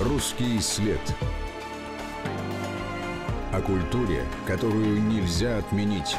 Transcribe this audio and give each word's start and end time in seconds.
Русский 0.00 0.58
след. 0.60 1.00
О 3.52 3.60
культуре, 3.60 4.24
которую 4.46 5.02
нельзя 5.02 5.58
отменить. 5.58 6.16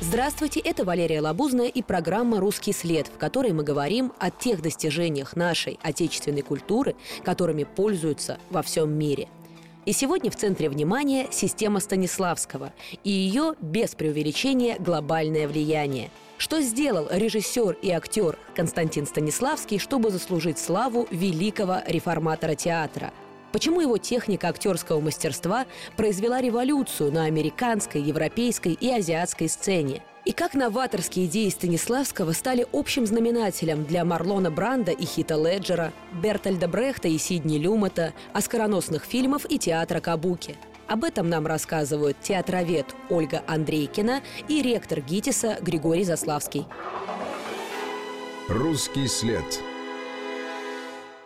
Здравствуйте, 0.00 0.60
это 0.60 0.84
Валерия 0.84 1.20
Лабузная 1.20 1.68
и 1.68 1.82
программа 1.82 2.38
«Русский 2.38 2.72
след», 2.72 3.08
в 3.08 3.18
которой 3.18 3.52
мы 3.52 3.64
говорим 3.64 4.12
о 4.18 4.30
тех 4.30 4.60
достижениях 4.60 5.34
нашей 5.34 5.78
отечественной 5.82 6.42
культуры, 6.42 6.94
которыми 7.24 7.64
пользуются 7.64 8.38
во 8.50 8.62
всем 8.62 8.92
мире– 8.92 9.28
и 9.84 9.90
сегодня 9.90 10.30
в 10.30 10.36
центре 10.36 10.68
внимания 10.68 11.26
система 11.32 11.80
Станиславского 11.80 12.72
и 13.02 13.10
ее, 13.10 13.54
без 13.60 13.96
преувеличения, 13.96 14.76
глобальное 14.78 15.48
влияние. 15.48 16.10
Что 16.42 16.60
сделал 16.60 17.06
режиссер 17.08 17.76
и 17.82 17.92
актер 17.92 18.36
Константин 18.56 19.06
Станиславский, 19.06 19.78
чтобы 19.78 20.10
заслужить 20.10 20.58
славу 20.58 21.06
великого 21.12 21.82
реформатора 21.86 22.56
театра? 22.56 23.12
Почему 23.52 23.80
его 23.80 23.96
техника 23.96 24.48
актерского 24.48 24.98
мастерства 24.98 25.66
произвела 25.96 26.40
революцию 26.40 27.12
на 27.12 27.26
американской, 27.26 28.02
европейской 28.02 28.72
и 28.72 28.90
азиатской 28.90 29.48
сцене? 29.48 30.02
И 30.24 30.32
как 30.32 30.54
новаторские 30.54 31.26
идеи 31.26 31.48
Станиславского 31.48 32.32
стали 32.32 32.66
общим 32.72 33.06
знаменателем 33.06 33.84
для 33.84 34.04
Марлона 34.04 34.50
Бранда 34.50 34.90
и 34.90 35.04
Хита 35.04 35.36
Леджера, 35.36 35.92
Бертольда 36.12 36.66
Брехта 36.66 37.06
и 37.06 37.18
Сидни 37.18 37.56
Люмата, 37.56 38.14
оскароносных 38.32 39.04
фильмов 39.04 39.46
и 39.48 39.60
театра 39.60 40.00
Кабуки. 40.00 40.56
Об 40.88 41.04
этом 41.04 41.28
нам 41.28 41.46
рассказывают 41.46 42.20
театровед 42.20 42.94
Ольга 43.08 43.42
Андрейкина 43.46 44.22
и 44.48 44.62
ректор 44.62 45.00
ГИТИСа 45.00 45.58
Григорий 45.60 46.04
Заславский. 46.04 46.66
«Русский 48.48 49.06
след» 49.06 49.62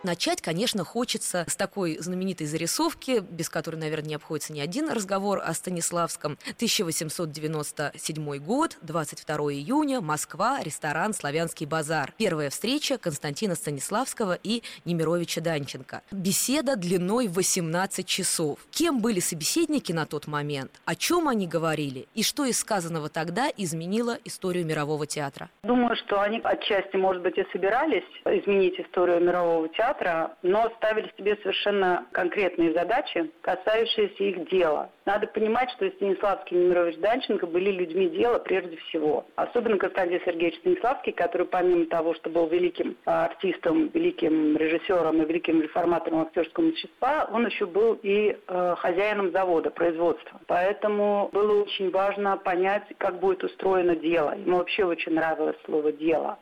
Начать, 0.03 0.41
конечно, 0.41 0.83
хочется 0.83 1.43
с 1.47 1.55
такой 1.55 1.97
знаменитой 1.97 2.45
зарисовки, 2.45 3.23
без 3.29 3.49
которой, 3.49 3.77
наверное, 3.77 4.09
не 4.09 4.15
обходится 4.15 4.53
ни 4.53 4.59
один 4.59 4.89
разговор 4.89 5.41
о 5.43 5.53
Станиславском. 5.53 6.37
1897 6.55 8.37
год, 8.37 8.77
22 8.83 9.35
июня, 9.53 9.99
Москва, 9.99 10.59
ресторан 10.61 11.13
«Славянский 11.13 11.65
базар». 11.65 12.13
Первая 12.17 12.51
встреча 12.51 12.99
Константина 12.99 13.55
Станиславского 13.55 14.37
и 14.41 14.61
Немировича 14.85 15.41
Данченко. 15.41 16.03
Беседа 16.11 16.75
длиной 16.75 17.27
18 17.27 18.05
часов. 18.05 18.59
Кем 18.69 19.01
были 19.01 19.19
собеседники 19.19 19.91
на 19.91 20.05
тот 20.05 20.27
момент, 20.27 20.79
о 20.85 20.95
чем 20.95 21.27
они 21.27 21.47
говорили 21.47 22.07
и 22.13 22.21
что 22.21 22.45
из 22.45 22.59
сказанного 22.59 23.09
тогда 23.09 23.49
изменило 23.57 24.17
историю 24.25 24.65
мирового 24.65 25.07
театра? 25.07 25.49
Думаю, 25.63 25.95
что 25.95 26.21
они 26.21 26.39
отчасти, 26.43 26.95
может 26.97 27.23
быть, 27.23 27.37
и 27.37 27.45
собирались 27.51 28.05
изменить 28.25 28.79
историю 28.79 29.21
мирового 29.21 29.67
театра, 29.69 29.87
театра, 29.97 30.35
но 30.41 30.69
ставили 30.77 31.11
себе 31.17 31.37
совершенно 31.37 32.05
конкретные 32.11 32.73
задачи, 32.73 33.31
касающиеся 33.41 34.23
их 34.23 34.49
дела. 34.49 34.89
Надо 35.05 35.27
понимать, 35.27 35.69
что 35.71 35.89
Станиславский 35.89 36.57
и 36.57 36.59
Немирович 36.59 36.97
Данченко 36.97 37.47
были 37.47 37.71
людьми 37.71 38.09
дела 38.09 38.39
прежде 38.39 38.77
всего. 38.77 39.25
Особенно 39.35 39.77
Константин 39.77 40.19
Сергеевич 40.25 40.59
Станиславский, 40.59 41.13
который 41.13 41.47
помимо 41.47 41.85
того, 41.85 42.13
что 42.15 42.29
был 42.29 42.47
великим 42.47 42.97
а, 43.05 43.25
артистом, 43.25 43.89
великим 43.93 44.57
режиссером 44.57 45.21
и 45.21 45.25
великим 45.25 45.61
реформатором 45.61 46.21
актерского 46.21 46.65
мастерства, 46.65 47.29
он 47.31 47.45
еще 47.45 47.65
был 47.65 47.97
и 48.01 48.37
э, 48.47 48.75
хозяином 48.77 49.31
завода, 49.31 49.71
производства. 49.71 50.39
Поэтому 50.47 51.29
было 51.31 51.61
очень 51.61 51.89
важно 51.91 52.37
понять, 52.37 52.83
как 52.97 53.19
будет 53.19 53.43
устроено 53.43 53.95
дело. 53.95 54.35
Ему 54.37 54.57
вообще 54.57 54.83
очень 54.83 55.13
нравилось 55.13 55.57
слово 55.65 55.91
«дело». 55.91 56.37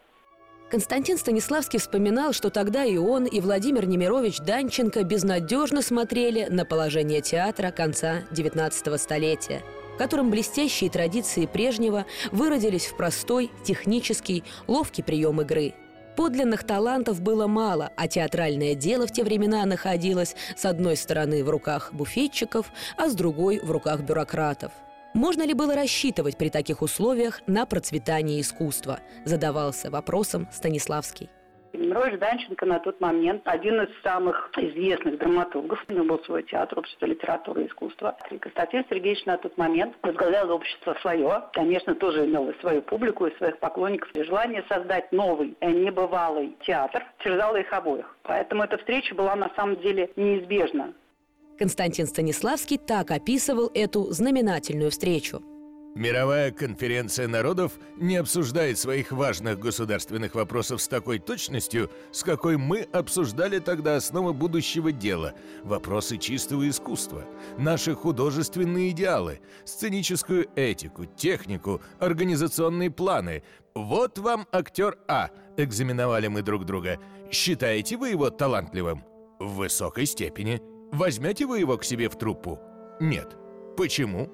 Константин 0.69 1.19
Станиславский 1.19 1.77
вспоминал, 1.77 2.33
что 2.33 2.49
тогда 2.49 2.83
и 2.83 2.97
он, 2.97 3.25
и 3.25 3.39
Владимир 3.39 3.85
Немирович 3.85 4.39
Данченко 4.39 5.03
безнадежно 5.03 5.83
смотрели 5.83 6.47
на 6.49 6.65
положение 6.65 7.21
театра 7.21 7.69
конца 7.69 8.23
XIX 8.31 8.97
столетия, 8.97 9.61
в 9.93 9.97
котором 9.97 10.31
блестящие 10.31 10.89
традиции 10.89 11.45
прежнего 11.45 12.05
выродились 12.31 12.87
в 12.87 12.97
простой, 12.97 13.51
технический, 13.63 14.43
ловкий 14.65 15.03
прием 15.03 15.39
игры. 15.41 15.75
Подлинных 16.15 16.63
талантов 16.63 17.21
было 17.21 17.45
мало, 17.45 17.91
а 17.95 18.07
театральное 18.07 18.73
дело 18.73 19.05
в 19.05 19.11
те 19.11 19.23
времена 19.23 19.63
находилось 19.65 20.35
с 20.55 20.65
одной 20.65 20.97
стороны 20.97 21.43
в 21.43 21.49
руках 21.49 21.93
буфетчиков, 21.93 22.71
а 22.97 23.09
с 23.09 23.13
другой 23.13 23.59
в 23.59 23.69
руках 23.69 24.01
бюрократов– 24.01 24.71
можно 25.15 25.43
ли 25.43 25.53
было 25.53 25.73
рассчитывать 25.75 26.37
при 26.37 26.49
таких 26.49 26.81
условиях 26.81 27.41
на 27.47 27.65
процветание 27.65 28.41
искусства? 28.41 28.99
Задавался 29.23 29.89
вопросом 29.89 30.47
Станиславский. 30.51 31.29
Мирош 31.73 32.17
Данченко 32.19 32.65
на 32.65 32.79
тот 32.79 32.99
момент 33.01 33.41
один 33.45 33.81
из 33.81 33.89
самых 34.01 34.49
известных 34.57 35.17
драматургов. 35.17 35.83
У 35.87 35.93
него 35.93 36.05
был 36.05 36.19
свой 36.23 36.43
театр, 36.43 36.79
общество 36.79 37.05
литературы 37.05 37.63
и 37.63 37.67
искусства. 37.67 38.17
Константин 38.39 38.85
Сергеевич 38.89 39.25
на 39.25 39.37
тот 39.37 39.57
момент 39.57 39.95
возглавлял 40.01 40.51
общество 40.51 40.95
свое. 41.01 41.43
Конечно, 41.53 41.95
тоже 41.95 42.25
имел 42.25 42.53
свою 42.61 42.81
публику, 42.81 43.25
и 43.25 43.35
своих 43.37 43.57
поклонников. 43.59 44.09
И 44.13 44.23
желание 44.23 44.63
создать 44.69 45.11
новый, 45.11 45.55
э, 45.59 45.71
небывалый 45.71 46.57
театр 46.65 47.03
терзало 47.23 47.57
их 47.57 47.71
обоих. 47.71 48.17
Поэтому 48.23 48.63
эта 48.63 48.77
встреча 48.77 49.15
была 49.15 49.35
на 49.35 49.49
самом 49.55 49.77
деле 49.77 50.11
неизбежна. 50.15 50.93
Константин 51.57 52.07
Станиславский 52.07 52.77
так 52.77 53.11
описывал 53.11 53.71
эту 53.73 54.11
знаменательную 54.11 54.91
встречу. 54.91 55.41
Мировая 55.95 56.51
конференция 56.51 57.25
народов 57.25 57.79
не 57.95 58.17
обсуждает 58.17 58.77
своих 58.77 59.13
важных 59.13 59.59
государственных 59.59 60.35
вопросов 60.35 60.81
с 60.81 60.89
такой 60.89 61.19
точностью, 61.19 61.89
с 62.11 62.21
какой 62.21 62.57
мы 62.57 62.81
обсуждали 62.91 63.59
тогда 63.59 63.95
основы 63.95 64.33
будущего 64.33 64.91
дела, 64.91 65.33
вопросы 65.63 66.17
чистого 66.17 66.67
искусства, 66.67 67.23
наши 67.57 67.95
художественные 67.95 68.89
идеалы, 68.89 69.39
сценическую 69.63 70.47
этику, 70.57 71.05
технику, 71.05 71.81
организационные 71.99 72.91
планы. 72.91 73.43
Вот 73.73 74.19
вам 74.19 74.47
актер 74.51 74.97
А, 75.07 75.29
экзаменовали 75.55 76.27
мы 76.27 76.41
друг 76.41 76.65
друга. 76.65 76.99
Считаете 77.31 77.95
вы 77.95 78.09
его 78.09 78.29
талантливым? 78.29 79.05
В 79.39 79.55
высокой 79.55 80.05
степени– 80.05 80.61
Возьмете 80.95 81.45
вы 81.45 81.59
его 81.59 81.77
к 81.77 81.83
себе 81.83 82.07
в 82.07 82.17
труппу? 82.17 82.57
Нет. 83.01 83.35
Почему? 83.75 84.31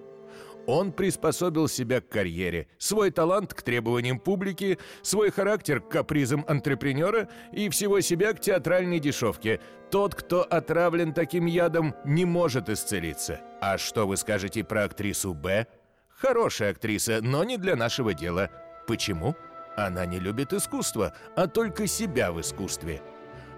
Он 0.67 0.91
приспособил 0.91 1.67
себя 1.67 2.01
к 2.01 2.09
карьере, 2.09 2.67
свой 2.77 3.09
талант 3.09 3.51
к 3.55 3.63
требованиям 3.63 4.19
публики, 4.19 4.77
свой 5.01 5.31
характер 5.31 5.81
к 5.81 5.89
капризам 5.89 6.45
антрепренера 6.47 7.29
и 7.51 7.67
всего 7.69 7.99
себя 8.01 8.33
к 8.33 8.39
театральной 8.41 8.99
дешевке. 8.99 9.59
Тот, 9.89 10.13
кто 10.13 10.43
отравлен 10.43 11.15
таким 11.15 11.47
ядом, 11.47 11.95
не 12.05 12.25
может 12.25 12.69
исцелиться. 12.69 13.41
А 13.59 13.79
что 13.79 14.07
вы 14.07 14.15
скажете 14.15 14.63
про 14.63 14.83
актрису 14.83 15.33
Б? 15.33 15.65
Хорошая 16.09 16.71
актриса, 16.71 17.21
но 17.23 17.43
не 17.43 17.57
для 17.57 17.75
нашего 17.75 18.13
дела. 18.13 18.51
Почему? 18.85 19.35
Она 19.75 20.05
не 20.05 20.19
любит 20.19 20.53
искусство, 20.53 21.15
а 21.35 21.47
только 21.47 21.87
себя 21.87 22.31
в 22.31 22.39
искусстве. 22.39 23.01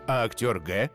А 0.07 0.23
актер 0.23 0.61
Г 0.61 0.89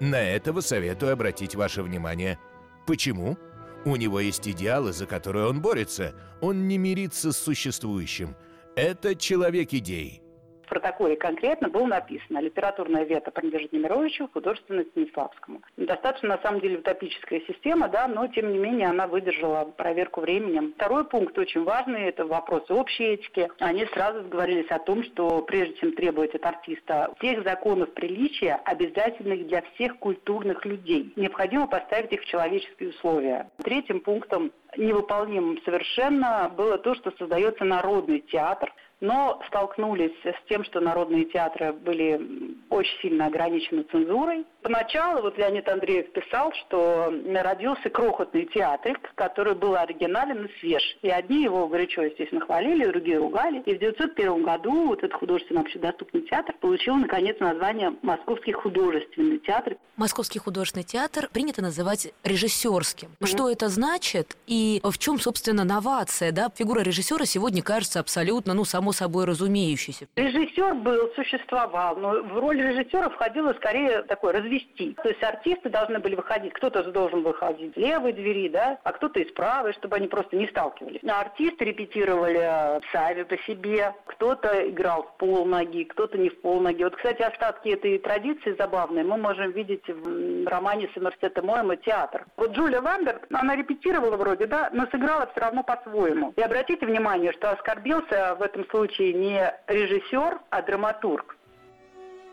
на 0.00 0.22
этого 0.22 0.60
советую 0.60 1.12
обратить 1.12 1.54
ваше 1.54 1.82
внимание. 1.82 2.38
Почему? 2.86 3.38
У 3.84 3.96
него 3.96 4.20
есть 4.20 4.46
идеалы, 4.48 4.92
за 4.92 5.06
которые 5.06 5.46
он 5.46 5.60
борется. 5.60 6.14
Он 6.40 6.68
не 6.68 6.76
мирится 6.76 7.32
с 7.32 7.38
существующим. 7.38 8.36
Это 8.74 9.14
человек 9.14 9.72
идей 9.72 10.22
протоколе 10.66 11.16
конкретно 11.16 11.68
было 11.68 11.86
написано 11.86 12.38
«Литературная 12.38 13.04
вето 13.04 13.30
принадлежит 13.30 13.72
Немировичу, 13.72 14.28
художественная 14.32 14.84
Станиславскому». 14.84 15.62
Достаточно, 15.76 16.30
на 16.30 16.38
самом 16.38 16.60
деле, 16.60 16.78
утопическая 16.78 17.40
система, 17.46 17.88
да, 17.88 18.08
но, 18.08 18.26
тем 18.28 18.52
не 18.52 18.58
менее, 18.58 18.88
она 18.88 19.06
выдержала 19.06 19.64
проверку 19.64 20.20
временем. 20.20 20.72
Второй 20.76 21.04
пункт 21.04 21.38
очень 21.38 21.64
важный– 21.64 22.02
это 22.08 22.26
вопросы 22.26 22.72
общей 22.72 23.04
этики. 23.04 23.48
Они 23.58 23.86
сразу 23.86 24.22
говорились 24.22 24.70
о 24.70 24.78
том, 24.78 25.04
что 25.04 25.42
прежде 25.42 25.74
чем 25.76 25.92
требовать 25.92 26.34
от 26.34 26.44
артиста 26.44 27.12
тех 27.20 27.42
законов 27.44 27.92
приличия, 27.94 28.60
обязательных 28.64 29.46
для 29.46 29.62
всех 29.62 29.98
культурных 29.98 30.64
людей, 30.64 31.12
необходимо 31.16 31.66
поставить 31.66 32.12
их 32.12 32.22
в 32.22 32.26
человеческие 32.26 32.90
условия. 32.90 33.50
Третьим 33.62 34.00
пунктом 34.00 34.52
невыполнимым 34.76 35.60
совершенно 35.64 36.52
было 36.54 36.78
то, 36.78 36.94
что 36.94 37.10
создается 37.18 37.64
народный 37.64 38.20
театр– 38.20 38.72
но 39.00 39.40
столкнулись 39.48 40.16
с 40.24 40.48
тем, 40.48 40.64
что 40.64 40.80
народные 40.80 41.26
театры 41.26 41.72
были 41.72 42.56
очень 42.70 43.00
сильно 43.02 43.26
ограничены 43.26 43.82
цензурой. 43.84 44.46
Поначалу 44.62 45.22
вот 45.22 45.38
Леонид 45.38 45.68
Андреев 45.68 46.10
писал, 46.12 46.52
что 46.52 47.12
родился 47.26 47.90
крохотный 47.90 48.46
театрик, 48.46 48.98
который 49.14 49.54
был 49.54 49.76
оригинален 49.76 50.46
и 50.46 50.60
свеж. 50.60 50.82
И 51.02 51.10
одни 51.10 51.42
его 51.42 51.68
горячо, 51.68 52.02
естественно, 52.02 52.40
хвалили, 52.40 52.86
другие 52.86 53.18
ругали. 53.18 53.60
И 53.60 53.74
в 53.74 53.76
1901 53.76 54.44
году 54.44 54.88
вот 54.88 54.98
этот 54.98 55.14
художественно 55.14 55.60
общедоступный 55.60 56.22
театр 56.22 56.54
получил, 56.60 56.96
наконец, 56.96 57.38
название 57.38 57.94
Московский 58.02 58.52
художественный 58.52 59.38
театр. 59.38 59.76
Московский 59.96 60.38
художественный 60.38 60.84
театр 60.84 61.28
принято 61.32 61.62
называть 61.62 62.12
режиссерским. 62.24 63.08
Mm-hmm. 63.08 63.26
Что 63.26 63.50
это 63.50 63.68
значит 63.68 64.36
и 64.46 64.80
в 64.82 64.98
чем, 64.98 65.20
собственно, 65.20 65.64
новация? 65.64 66.32
Да? 66.32 66.50
Фигура 66.54 66.80
режиссера 66.80 67.24
сегодня 67.24 67.62
кажется 67.62 68.00
абсолютно, 68.00 68.52
ну, 68.52 68.64
само 68.86 68.92
собой 68.92 69.24
разумеющейся. 69.24 70.06
Режиссер 70.16 70.74
был, 70.74 71.10
существовал, 71.14 71.96
но 71.96 72.22
в 72.22 72.38
роль 72.38 72.60
режиссера 72.60 73.08
входила 73.08 73.52
скорее 73.54 74.02
такой 74.02 74.32
развести. 74.32 74.96
То 75.02 75.08
есть 75.08 75.22
артисты 75.22 75.70
должны 75.70 75.98
были 75.98 76.14
выходить, 76.14 76.52
кто-то 76.52 76.84
должен 76.92 77.22
выходить 77.22 77.74
с 77.74 77.76
левой 77.76 78.12
двери, 78.12 78.48
да, 78.48 78.78
а 78.84 78.92
кто-то 78.92 79.20
из 79.20 79.32
правой, 79.32 79.72
чтобы 79.72 79.96
они 79.96 80.08
просто 80.08 80.36
не 80.36 80.46
сталкивались. 80.48 81.00
А 81.08 81.20
артисты 81.20 81.64
репетировали 81.64 82.80
сами 82.92 83.24
по 83.24 83.36
себе, 83.38 83.94
кто-то 84.06 84.68
играл 84.68 85.02
в 85.04 85.16
пол 85.16 85.46
ноги, 85.46 85.84
кто-то 85.84 86.18
не 86.18 86.28
в 86.28 86.40
пол 86.40 86.60
ноги. 86.60 86.84
Вот, 86.84 86.96
кстати, 86.96 87.22
остатки 87.22 87.68
этой 87.70 87.98
традиции 87.98 88.54
забавные 88.58 89.04
мы 89.04 89.16
можем 89.16 89.50
видеть 89.52 89.88
в 89.88 90.46
романе 90.46 90.88
Сомерсета 90.94 91.42
Моэма 91.42 91.76
«Театр». 91.76 92.26
Вот 92.36 92.52
Джулия 92.52 92.80
Ламберт, 92.80 93.24
она 93.32 93.56
репетировала 93.56 94.16
вроде, 94.16 94.46
да, 94.46 94.70
но 94.72 94.86
сыграла 94.86 95.26
все 95.32 95.40
равно 95.40 95.62
по-своему. 95.62 96.32
И 96.36 96.40
обратите 96.40 96.86
внимание, 96.86 97.32
что 97.32 97.50
оскорбился 97.50 98.36
в 98.38 98.42
этом 98.42 98.64
случае 98.66 98.75
не 99.12 99.52
режиссер, 99.66 100.38
а 100.50 100.62
драматург. 100.62 101.36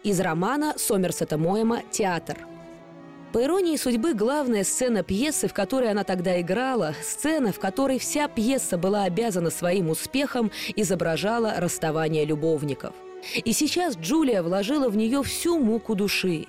Из 0.04 0.20
романа 0.20 0.74
Сомерсета 0.78 1.38
Моэма 1.38 1.82
«Театр». 1.92 2.38
По 3.32 3.44
иронии 3.44 3.78
судьбы, 3.78 4.14
главная 4.14 4.64
сцена 4.64 5.02
пьесы, 5.02 5.48
в 5.48 5.54
которой 5.54 5.90
она 5.90 6.04
тогда 6.04 6.40
играла, 6.40 6.94
сцена, 7.02 7.52
в 7.52 7.60
которой 7.60 7.98
вся 7.98 8.28
пьеса 8.28 8.78
была 8.78 9.06
обязана 9.06 9.50
своим 9.50 9.90
успехом, 9.90 10.52
изображала 10.76 11.56
расставание 11.58 12.26
любовников. 12.26 12.94
И 13.44 13.54
сейчас 13.54 13.98
Джулия 13.98 14.44
вложила 14.44 14.90
в 14.90 14.98
нее 14.98 15.24
всю 15.24 15.58
муку 15.58 15.96
души. 15.96 16.46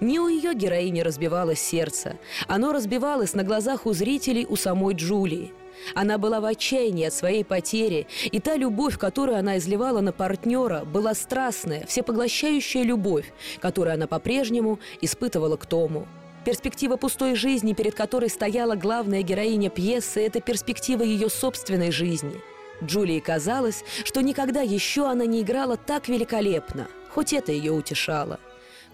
Не 0.00 0.20
у 0.20 0.28
ее 0.28 0.54
героини 0.54 1.00
разбивалось 1.00 1.60
сердце. 1.60 2.18
Оно 2.46 2.72
разбивалось 2.72 3.34
на 3.34 3.42
глазах 3.42 3.86
у 3.86 3.92
зрителей 3.92 4.46
у 4.48 4.56
самой 4.56 4.94
Джулии. 4.94 5.52
Она 5.94 6.18
была 6.18 6.40
в 6.40 6.44
отчаянии 6.44 7.06
от 7.06 7.14
своей 7.14 7.44
потери, 7.44 8.06
и 8.24 8.40
та 8.40 8.56
любовь, 8.56 8.98
которую 8.98 9.38
она 9.38 9.58
изливала 9.58 10.00
на 10.00 10.12
партнера, 10.12 10.84
была 10.84 11.14
страстная, 11.14 11.86
всепоглощающая 11.86 12.82
любовь, 12.82 13.32
которую 13.60 13.94
она 13.94 14.06
по-прежнему 14.06 14.78
испытывала 15.00 15.56
к 15.56 15.66
Тому. 15.66 16.06
Перспектива 16.44 16.96
пустой 16.96 17.34
жизни, 17.34 17.74
перед 17.74 17.94
которой 17.94 18.30
стояла 18.30 18.74
главная 18.74 19.22
героиня 19.22 19.70
пьесы, 19.70 20.24
это 20.24 20.40
перспектива 20.40 21.02
ее 21.02 21.28
собственной 21.28 21.90
жизни. 21.90 22.40
Джулии 22.82 23.18
казалось, 23.18 23.84
что 24.04 24.20
никогда 24.20 24.60
еще 24.60 25.06
она 25.06 25.26
не 25.26 25.42
играла 25.42 25.76
так 25.76 26.08
великолепно, 26.08 26.86
хоть 27.10 27.32
это 27.32 27.52
ее 27.52 27.72
утешало. 27.72 28.38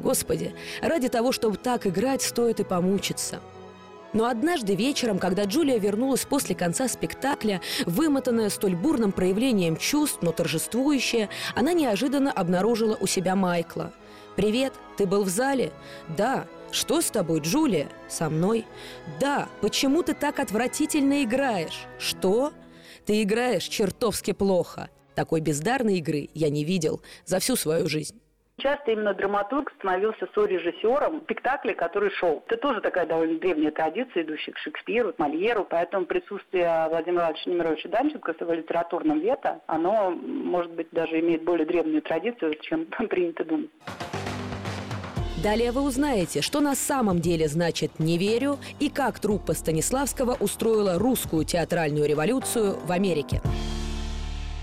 Господи, 0.00 0.54
ради 0.82 1.08
того, 1.08 1.30
чтобы 1.30 1.56
так 1.56 1.86
играть, 1.86 2.22
стоит 2.22 2.60
и 2.60 2.64
помучиться– 2.64 3.40
но 4.14 4.26
однажды 4.26 4.74
вечером, 4.74 5.18
когда 5.18 5.44
Джулия 5.44 5.78
вернулась 5.78 6.24
после 6.24 6.54
конца 6.54 6.88
спектакля, 6.88 7.60
вымотанная 7.84 8.48
столь 8.48 8.76
бурным 8.76 9.12
проявлением 9.12 9.76
чувств, 9.76 10.18
но 10.22 10.32
торжествующая, 10.32 11.28
она 11.54 11.72
неожиданно 11.74 12.32
обнаружила 12.32 12.96
у 12.98 13.06
себя 13.06 13.36
Майкла. 13.36 13.92
«Привет, 14.36 14.72
ты 14.96 15.06
был 15.06 15.24
в 15.24 15.28
зале?» 15.28 15.72
«Да». 16.16 16.46
«Что 16.70 17.00
с 17.00 17.08
тобой, 17.08 17.38
Джулия?» 17.38 17.88
«Со 18.08 18.28
мной?» 18.28 18.66
«Да, 19.20 19.48
почему 19.60 20.02
ты 20.02 20.12
так 20.12 20.40
отвратительно 20.40 21.22
играешь?» 21.22 21.86
«Что?» 22.00 22.52
«Ты 23.06 23.22
играешь 23.22 23.64
чертовски 23.64 24.32
плохо». 24.32 24.90
Такой 25.14 25.40
бездарной 25.40 25.98
игры 25.98 26.30
я 26.34 26.50
не 26.50 26.64
видел 26.64 27.00
за 27.26 27.38
всю 27.38 27.54
свою 27.54 27.88
жизнь. 27.88 28.20
Часто 28.58 28.92
именно 28.92 29.14
драматург 29.14 29.72
становился 29.78 30.28
сорежиссером 30.32 31.22
спектакля, 31.22 31.74
который 31.74 32.10
шел. 32.10 32.44
Это 32.46 32.56
тоже 32.56 32.80
такая 32.80 33.04
довольно 33.04 33.38
древняя 33.40 33.72
традиция, 33.72 34.22
идущая 34.22 34.54
к 34.54 34.58
Шекспиру, 34.58 35.12
к 35.12 35.18
Мольеру, 35.18 35.66
поэтому 35.68 36.06
присутствие 36.06 36.68
Владимира 36.88 37.24
Владимировича 37.24 37.50
Немировича 37.50 37.88
Данченко 37.88 38.34
с 38.34 38.40
его 38.40 38.52
литературным 38.52 39.18
вето, 39.20 39.60
оно, 39.66 40.10
может 40.10 40.72
быть, 40.72 40.88
даже 40.92 41.18
имеет 41.18 41.42
более 41.42 41.66
древнюю 41.66 42.02
традицию, 42.02 42.54
чем 42.62 42.86
принято 43.08 43.44
думать. 43.44 43.70
Далее 45.42 45.72
вы 45.72 45.82
узнаете, 45.82 46.40
что 46.40 46.60
на 46.60 46.74
самом 46.74 47.18
деле 47.18 47.48
значит 47.48 47.98
«не 47.98 48.16
верю» 48.16 48.58
и 48.80 48.88
как 48.88 49.18
труппа 49.18 49.52
Станиславского 49.52 50.36
устроила 50.40 50.98
русскую 50.98 51.44
театральную 51.44 52.08
революцию 52.08 52.78
в 52.78 52.90
Америке. 52.92 53.42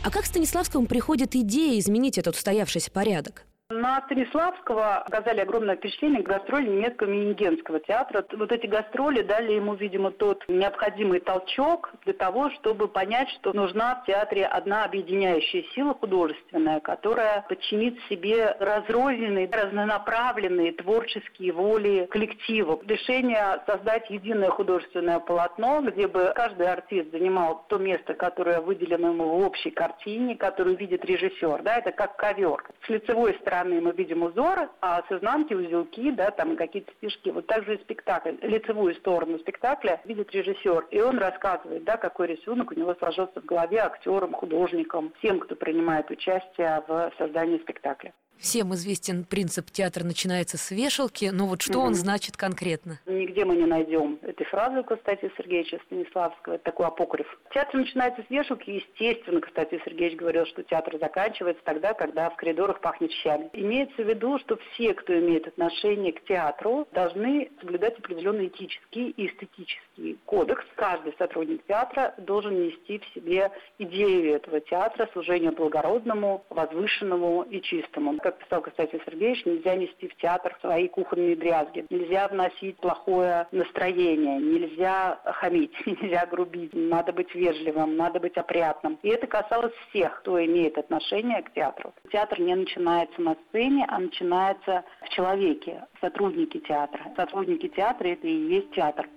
А 0.03 0.09
как 0.09 0.25
Станиславскому 0.25 0.87
приходит 0.87 1.35
идея 1.35 1.77
изменить 1.77 2.17
этот 2.17 2.35
устоявшийся 2.35 2.89
порядок? 2.89 3.45
На 3.71 4.01
Станиславского 4.01 4.97
оказали 4.97 5.39
огромное 5.39 5.77
впечатление 5.77 6.21
гастроли 6.21 6.67
немецкого 6.67 7.07
Минигенского 7.07 7.79
театра. 7.79 8.25
Вот 8.33 8.51
эти 8.51 8.67
гастроли 8.67 9.21
дали 9.21 9.53
ему, 9.53 9.75
видимо, 9.75 10.11
тот 10.11 10.43
необходимый 10.49 11.21
толчок 11.21 11.93
для 12.03 12.11
того, 12.11 12.49
чтобы 12.49 12.89
понять, 12.89 13.29
что 13.29 13.53
нужна 13.53 13.95
в 13.95 14.05
театре 14.05 14.45
одна 14.45 14.83
объединяющая 14.83 15.63
сила 15.73 15.93
художественная, 15.93 16.81
которая 16.81 17.45
подчинит 17.47 17.97
себе 18.09 18.57
разрозненные, 18.59 19.49
разнонаправленные 19.49 20.73
творческие 20.73 21.53
воли 21.53 22.09
коллектива. 22.11 22.77
Решение 22.85 23.61
создать 23.65 24.09
единое 24.09 24.49
художественное 24.49 25.19
полотно, 25.19 25.81
где 25.81 26.09
бы 26.09 26.33
каждый 26.35 26.67
артист 26.67 27.11
занимал 27.11 27.63
то 27.69 27.77
место, 27.77 28.15
которое 28.15 28.59
выделено 28.59 29.11
ему 29.11 29.29
в 29.29 29.45
общей 29.45 29.71
картине, 29.71 30.35
которую 30.35 30.75
видит 30.75 31.05
режиссер. 31.05 31.61
Да, 31.61 31.77
это 31.77 31.93
как 31.93 32.17
ковер. 32.17 32.61
С 32.85 32.89
лицевой 32.89 33.33
стороны 33.35 33.60
стороны 33.61 33.81
мы 33.81 33.91
видим 33.91 34.23
узоры, 34.23 34.69
а 34.81 35.03
с 35.07 35.11
изнанки 35.11 35.53
узелки, 35.53 36.11
да, 36.11 36.31
там 36.31 36.55
какие-то 36.55 36.91
стежки. 36.93 37.29
Вот 37.29 37.47
также 37.47 37.75
и 37.75 37.81
спектакль, 37.81 38.35
лицевую 38.41 38.95
сторону 38.95 39.37
спектакля 39.39 40.01
видит 40.05 40.31
режиссер, 40.31 40.87
и 40.91 41.01
он 41.01 41.19
рассказывает, 41.19 41.83
да, 41.83 41.97
какой 41.97 42.27
рисунок 42.27 42.71
у 42.71 42.75
него 42.75 42.95
сложился 42.95 43.39
в 43.39 43.45
голове 43.45 43.79
актерам, 43.79 44.33
художникам, 44.33 45.13
всем, 45.19 45.39
кто 45.39 45.55
принимает 45.55 46.09
участие 46.09 46.83
в 46.87 47.11
создании 47.17 47.59
спектакля. 47.59 48.13
Всем 48.41 48.73
известен 48.73 49.23
принцип 49.23 49.69
«театр 49.69 50.03
начинается 50.03 50.57
с 50.57 50.71
вешалки», 50.71 51.29
но 51.31 51.45
вот 51.45 51.61
что 51.61 51.77
угу. 51.77 51.89
он 51.89 51.93
значит 51.93 52.37
конкретно? 52.37 52.99
Нигде 53.05 53.45
мы 53.45 53.55
не 53.55 53.67
найдем 53.67 54.17
этой 54.23 54.47
фразы 54.47 54.81
Константина 54.81 55.31
Сергеевича 55.37 55.79
Станиславского, 55.85 56.55
это 56.55 56.63
такой 56.63 56.87
апокриф. 56.87 57.39
Театр 57.53 57.75
начинается 57.75 58.23
с 58.23 58.29
вешалки, 58.31 58.71
естественно, 58.71 59.41
Константин 59.41 59.79
Сергеевич 59.85 60.17
говорил, 60.17 60.47
что 60.47 60.63
театр 60.63 60.97
заканчивается 60.99 61.61
тогда, 61.63 61.93
когда 61.93 62.31
в 62.31 62.35
коридорах 62.35 62.81
пахнет 62.81 63.11
щами. 63.11 63.51
Имеется 63.53 64.01
в 64.01 64.07
виду, 64.09 64.39
что 64.39 64.57
все, 64.73 64.95
кто 64.95 65.13
имеет 65.19 65.47
отношение 65.47 66.11
к 66.11 66.23
театру, 66.25 66.87
должны 66.93 67.51
соблюдать 67.59 67.99
определенный 67.99 68.47
этический 68.47 69.11
и 69.11 69.27
эстетический 69.27 70.17
кодекс. 70.25 70.65
Каждый 70.75 71.13
сотрудник 71.19 71.63
театра 71.67 72.15
должен 72.17 72.59
нести 72.59 72.97
в 72.97 73.13
себе 73.13 73.51
идею 73.77 74.33
этого 74.33 74.61
театра, 74.61 75.07
служение 75.13 75.51
благородному, 75.51 76.43
возвышенному 76.49 77.43
и 77.43 77.61
чистому 77.61 78.13
как 78.31 78.43
писал 78.45 78.61
Константин 78.61 79.01
Сергеевич, 79.05 79.45
нельзя 79.45 79.75
нести 79.75 80.07
в 80.07 80.15
театр 80.15 80.57
свои 80.61 80.87
кухонные 80.87 81.35
дрязги, 81.35 81.85
нельзя 81.89 82.27
вносить 82.27 82.77
плохое 82.77 83.47
настроение, 83.51 84.39
нельзя 84.39 85.19
хамить, 85.25 85.73
нельзя 85.85 86.25
грубить, 86.25 86.73
надо 86.73 87.11
быть 87.11 87.33
вежливым, 87.35 87.97
надо 87.97 88.19
быть 88.19 88.37
опрятным. 88.37 88.97
И 89.03 89.09
это 89.09 89.27
касалось 89.27 89.73
всех, 89.89 90.19
кто 90.19 90.43
имеет 90.43 90.77
отношение 90.77 91.41
к 91.41 91.53
театру. 91.53 91.93
Театр 92.11 92.39
не 92.39 92.55
начинается 92.55 93.21
на 93.21 93.35
сцене, 93.47 93.85
а 93.89 93.99
начинается 93.99 94.83
в 95.01 95.09
человеке, 95.09 95.85
сотрудники 95.99 96.59
театра. 96.59 97.11
Сотрудники 97.15 97.67
театра– 97.67 98.07
это 98.09 98.27
и 98.27 98.33
есть 98.33 98.71
театр. 98.71 99.09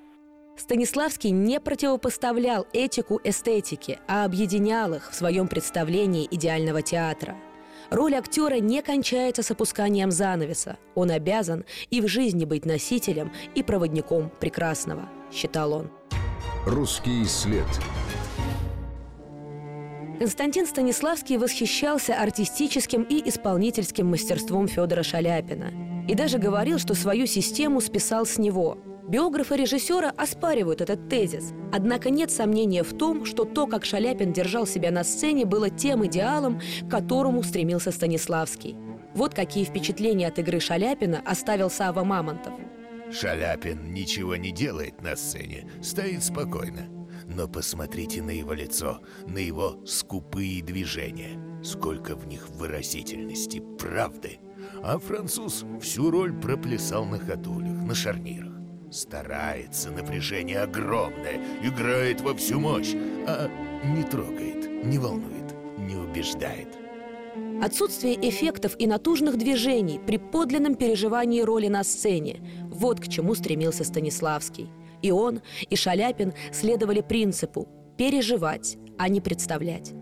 Станиславский 0.57 1.31
не 1.31 1.59
противопоставлял 1.61 2.67
этику 2.73 3.21
эстетике, 3.25 3.99
а 4.07 4.25
объединял 4.25 4.95
их 4.95 5.11
в 5.11 5.15
своем 5.15 5.49
представлении 5.49 6.29
идеального 6.31 6.81
театра– 6.81 7.37
Роль 7.91 8.15
актера 8.15 8.57
не 8.57 8.83
кончается 8.83 9.43
с 9.43 9.51
опусканием 9.51 10.11
занавеса. 10.11 10.79
Он 10.95 11.11
обязан 11.11 11.65
и 11.91 12.01
в 12.01 12.09
жизни 12.09 12.45
быть 12.45 12.65
носителем 12.65 13.33
и 13.55 13.63
проводником 13.63 14.31
прекрасного, 14.41 15.09
считал 15.33 15.73
он. 15.73 15.91
Русский 16.67 17.25
след. 17.25 17.67
Константин 20.19 20.67
Станиславский 20.67 21.37
восхищался 21.37 22.15
артистическим 22.15 23.03
и 23.03 23.29
исполнительским 23.29 24.07
мастерством 24.07 24.69
Федора 24.69 25.03
Шаляпина. 25.03 26.07
И 26.09 26.15
даже 26.15 26.39
говорил, 26.39 26.79
что 26.79 26.95
свою 26.95 27.27
систему 27.27 27.81
списал 27.81 28.25
с 28.25 28.39
него– 28.39 28.79
Биографы 29.07 29.57
режиссера 29.57 30.11
оспаривают 30.17 30.81
этот 30.81 31.11
тезис. 31.11 31.53
Однако 31.73 32.09
нет 32.09 32.31
сомнения 32.31 32.83
в 32.83 32.97
том, 32.97 33.27
что 33.27 33.45
то, 33.45 33.67
как 33.67 33.85
Шаляпин 33.85 34.33
держал 34.33 34.67
себя 34.67 34.91
на 34.91 35.05
сцене, 35.05 35.45
было 35.45 35.69
тем 35.69 36.07
идеалом, 36.07 36.61
к 36.83 36.91
которому 36.91 37.43
стремился 37.43 37.91
Станиславский. 37.91 38.77
Вот 39.15 39.35
какие 39.35 39.65
впечатления 39.65 40.29
от 40.29 40.39
игры 40.39 40.59
Шаляпина 40.59 41.21
оставил 41.25 41.69
Сава 41.69 42.03
Мамонтов. 42.03 42.55
Шаляпин 43.13 43.93
ничего 43.93 44.37
не 44.37 44.51
делает 44.51 45.03
на 45.03 45.17
сцене, 45.17 45.71
стоит 45.83 46.25
спокойно. 46.25 46.89
Но 47.27 47.47
посмотрите 47.47 48.23
на 48.23 48.31
его 48.31 48.55
лицо, 48.55 49.01
на 49.27 49.39
его 49.39 49.85
скупые 49.85 50.63
движения. 50.63 51.39
Сколько 51.63 52.17
в 52.17 52.27
них 52.27 52.49
выразительности, 52.49 53.63
правды. 53.79 54.39
А 54.83 54.99
француз 54.99 55.65
всю 55.81 56.11
роль 56.11 56.33
проплясал 56.33 57.05
на 57.05 57.19
ходулях, 57.19 57.83
на 57.85 57.95
шарнирах. 57.95 58.54
Старается, 58.95 59.91
напряжение 59.91 60.61
огромное, 60.61 61.41
играет 61.65 62.21
во 62.21 62.33
всю 62.33 62.61
мощь, 62.61 62.95
а 63.27 63.51
не 63.85 64.05
трогает, 64.05 64.85
не 64.85 64.99
волнует, 64.99 65.53
не 65.79 65.97
убеждает. 65.97 66.69
Отсутствие 67.61 68.15
эффектов 68.29 68.77
и 68.79 68.87
натужных 68.87 69.37
движений 69.37 69.99
при 69.99 70.19
подлинном 70.19 70.77
переживании 70.77 71.41
роли 71.41 71.67
на 71.67 71.83
сцене– 71.83 72.41
вот 72.71 73.01
к 73.01 73.09
чему 73.09 73.35
стремился 73.35 73.83
Станиславский. 73.83 74.69
И 75.03 75.11
он, 75.11 75.43
и 75.69 75.75
Шаляпин 75.75 76.33
следовали 76.53 77.01
принципу 77.01 77.67
«переживать, 77.99 78.79
а 78.97 79.09
не 79.09 79.21
представлять». 79.21 79.93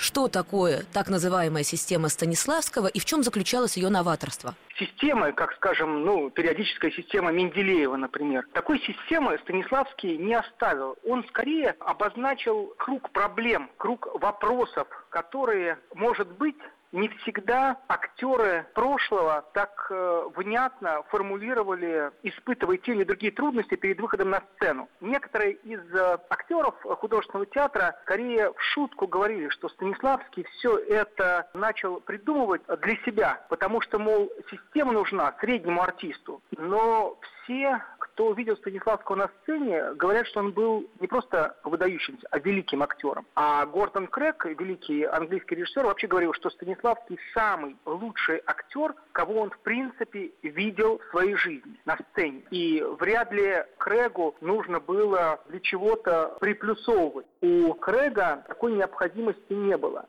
Что 0.00 0.28
такое 0.28 0.84
так 0.94 1.10
называемая 1.10 1.62
система 1.62 2.08
Станиславского 2.08 2.86
и 2.86 2.98
в 2.98 3.04
чем 3.04 3.22
заключалось 3.22 3.76
ее 3.76 3.90
новаторство? 3.90 4.54
Системы, 4.78 5.32
как, 5.32 5.52
скажем, 5.56 6.06
ну, 6.06 6.30
периодическая 6.30 6.90
система 6.90 7.30
Менделеева, 7.32 7.96
например. 7.96 8.46
Такой 8.54 8.80
системы 8.80 9.38
Станиславский 9.42 10.16
не 10.16 10.32
оставил. 10.32 10.96
Он 11.04 11.22
скорее 11.28 11.76
обозначил 11.80 12.72
круг 12.78 13.10
проблем, 13.10 13.70
круг 13.76 14.08
вопросов, 14.18 14.88
которые, 15.10 15.78
может 15.94 16.28
быть, 16.28 16.56
не 16.92 17.08
всегда 17.08 17.78
актеры 17.88 18.66
прошлого 18.74 19.44
так 19.54 19.86
э, 19.90 20.28
внятно 20.34 21.02
формулировали, 21.10 22.10
испытывая 22.22 22.78
те 22.78 22.92
или 22.92 23.04
другие 23.04 23.32
трудности 23.32 23.76
перед 23.76 24.00
выходом 24.00 24.30
на 24.30 24.42
сцену. 24.56 24.88
Некоторые 25.00 25.52
из 25.52 25.80
э, 25.94 26.18
актеров 26.28 26.74
художественного 26.82 27.46
театра 27.46 27.96
скорее 28.02 28.52
в 28.52 28.60
шутку 28.72 29.06
говорили, 29.06 29.48
что 29.50 29.68
Станиславский 29.68 30.44
все 30.44 30.76
это 30.78 31.48
начал 31.54 32.00
придумывать 32.00 32.62
для 32.80 32.96
себя, 33.04 33.44
потому 33.48 33.80
что, 33.80 33.98
мол, 33.98 34.30
система 34.50 34.92
нужна 34.92 35.34
среднему 35.40 35.82
артисту. 35.82 36.42
Но 36.56 37.18
все 37.44 37.82
кто 38.20 38.28
увидел 38.28 38.54
Станиславского 38.58 39.16
на 39.16 39.30
сцене, 39.40 39.94
говорят, 39.94 40.26
что 40.26 40.40
он 40.40 40.52
был 40.52 40.86
не 41.00 41.06
просто 41.06 41.56
выдающимся, 41.64 42.26
а 42.30 42.38
великим 42.38 42.82
актером. 42.82 43.26
А 43.34 43.64
Гордон 43.64 44.08
Крэг, 44.08 44.44
великий 44.44 45.04
английский 45.04 45.54
режиссер, 45.54 45.86
вообще 45.86 46.06
говорил, 46.06 46.34
что 46.34 46.50
Станиславский 46.50 47.18
самый 47.32 47.76
лучший 47.86 48.42
актер, 48.44 48.94
кого 49.12 49.40
он 49.40 49.48
в 49.48 49.58
принципе 49.60 50.32
видел 50.42 50.98
в 50.98 51.10
своей 51.12 51.34
жизни 51.34 51.80
на 51.86 51.96
сцене. 51.96 52.42
И 52.50 52.84
вряд 53.00 53.32
ли 53.32 53.64
Крэгу 53.78 54.36
нужно 54.42 54.80
было 54.80 55.40
для 55.48 55.60
чего-то 55.60 56.36
приплюсовывать. 56.40 57.24
У 57.40 57.72
Крэга 57.72 58.44
такой 58.48 58.72
необходимости 58.72 59.54
не 59.54 59.78
было. 59.78 60.04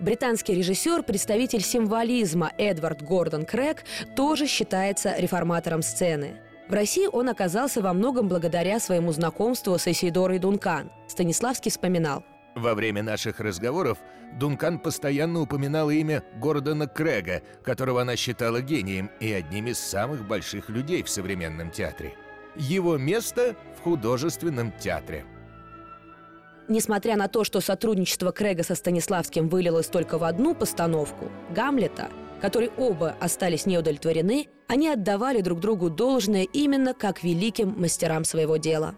Британский 0.00 0.54
режиссер, 0.54 1.04
представитель 1.04 1.62
символизма 1.62 2.50
Эдвард 2.58 3.02
Гордон 3.02 3.44
Крэг 3.44 3.84
тоже 4.16 4.46
считается 4.46 5.14
реформатором 5.16 5.82
сцены. 5.82 6.40
В 6.68 6.72
России 6.72 7.08
он 7.10 7.28
оказался 7.28 7.80
во 7.80 7.92
многом 7.92 8.28
благодаря 8.28 8.80
своему 8.80 9.12
знакомству 9.12 9.78
с 9.78 9.86
Исидорой 9.86 10.40
Дункан. 10.40 10.90
Станиславский 11.06 11.70
вспоминал. 11.70 12.24
Во 12.56 12.74
время 12.74 13.02
наших 13.02 13.38
разговоров 13.38 13.98
Дункан 14.40 14.80
постоянно 14.80 15.42
упоминала 15.42 15.90
имя 15.90 16.24
Гордона 16.40 16.88
Крэга, 16.88 17.42
которого 17.62 18.02
она 18.02 18.16
считала 18.16 18.62
гением 18.62 19.10
и 19.20 19.30
одним 19.32 19.68
из 19.68 19.78
самых 19.78 20.26
больших 20.26 20.68
людей 20.68 21.02
в 21.02 21.08
современном 21.08 21.70
театре. 21.70 22.14
Его 22.56 22.96
место 22.96 23.54
в 23.78 23.82
художественном 23.82 24.72
театре. 24.72 25.24
Несмотря 26.66 27.16
на 27.16 27.28
то, 27.28 27.44
что 27.44 27.60
сотрудничество 27.60 28.32
Крэга 28.32 28.64
со 28.64 28.74
Станиславским 28.74 29.48
вылилось 29.48 29.86
только 29.86 30.18
в 30.18 30.24
одну 30.24 30.54
постановку– 30.54 31.30
«Гамлета», 31.54 32.08
которой 32.40 32.70
оба 32.76 33.16
остались 33.20 33.66
неудовлетворены, 33.66 34.46
они 34.68 34.88
отдавали 34.88 35.40
друг 35.40 35.60
другу 35.60 35.90
должное 35.90 36.44
именно 36.44 36.94
как 36.94 37.22
великим 37.22 37.74
мастерам 37.78 38.24
своего 38.24 38.56
дела. 38.56 38.94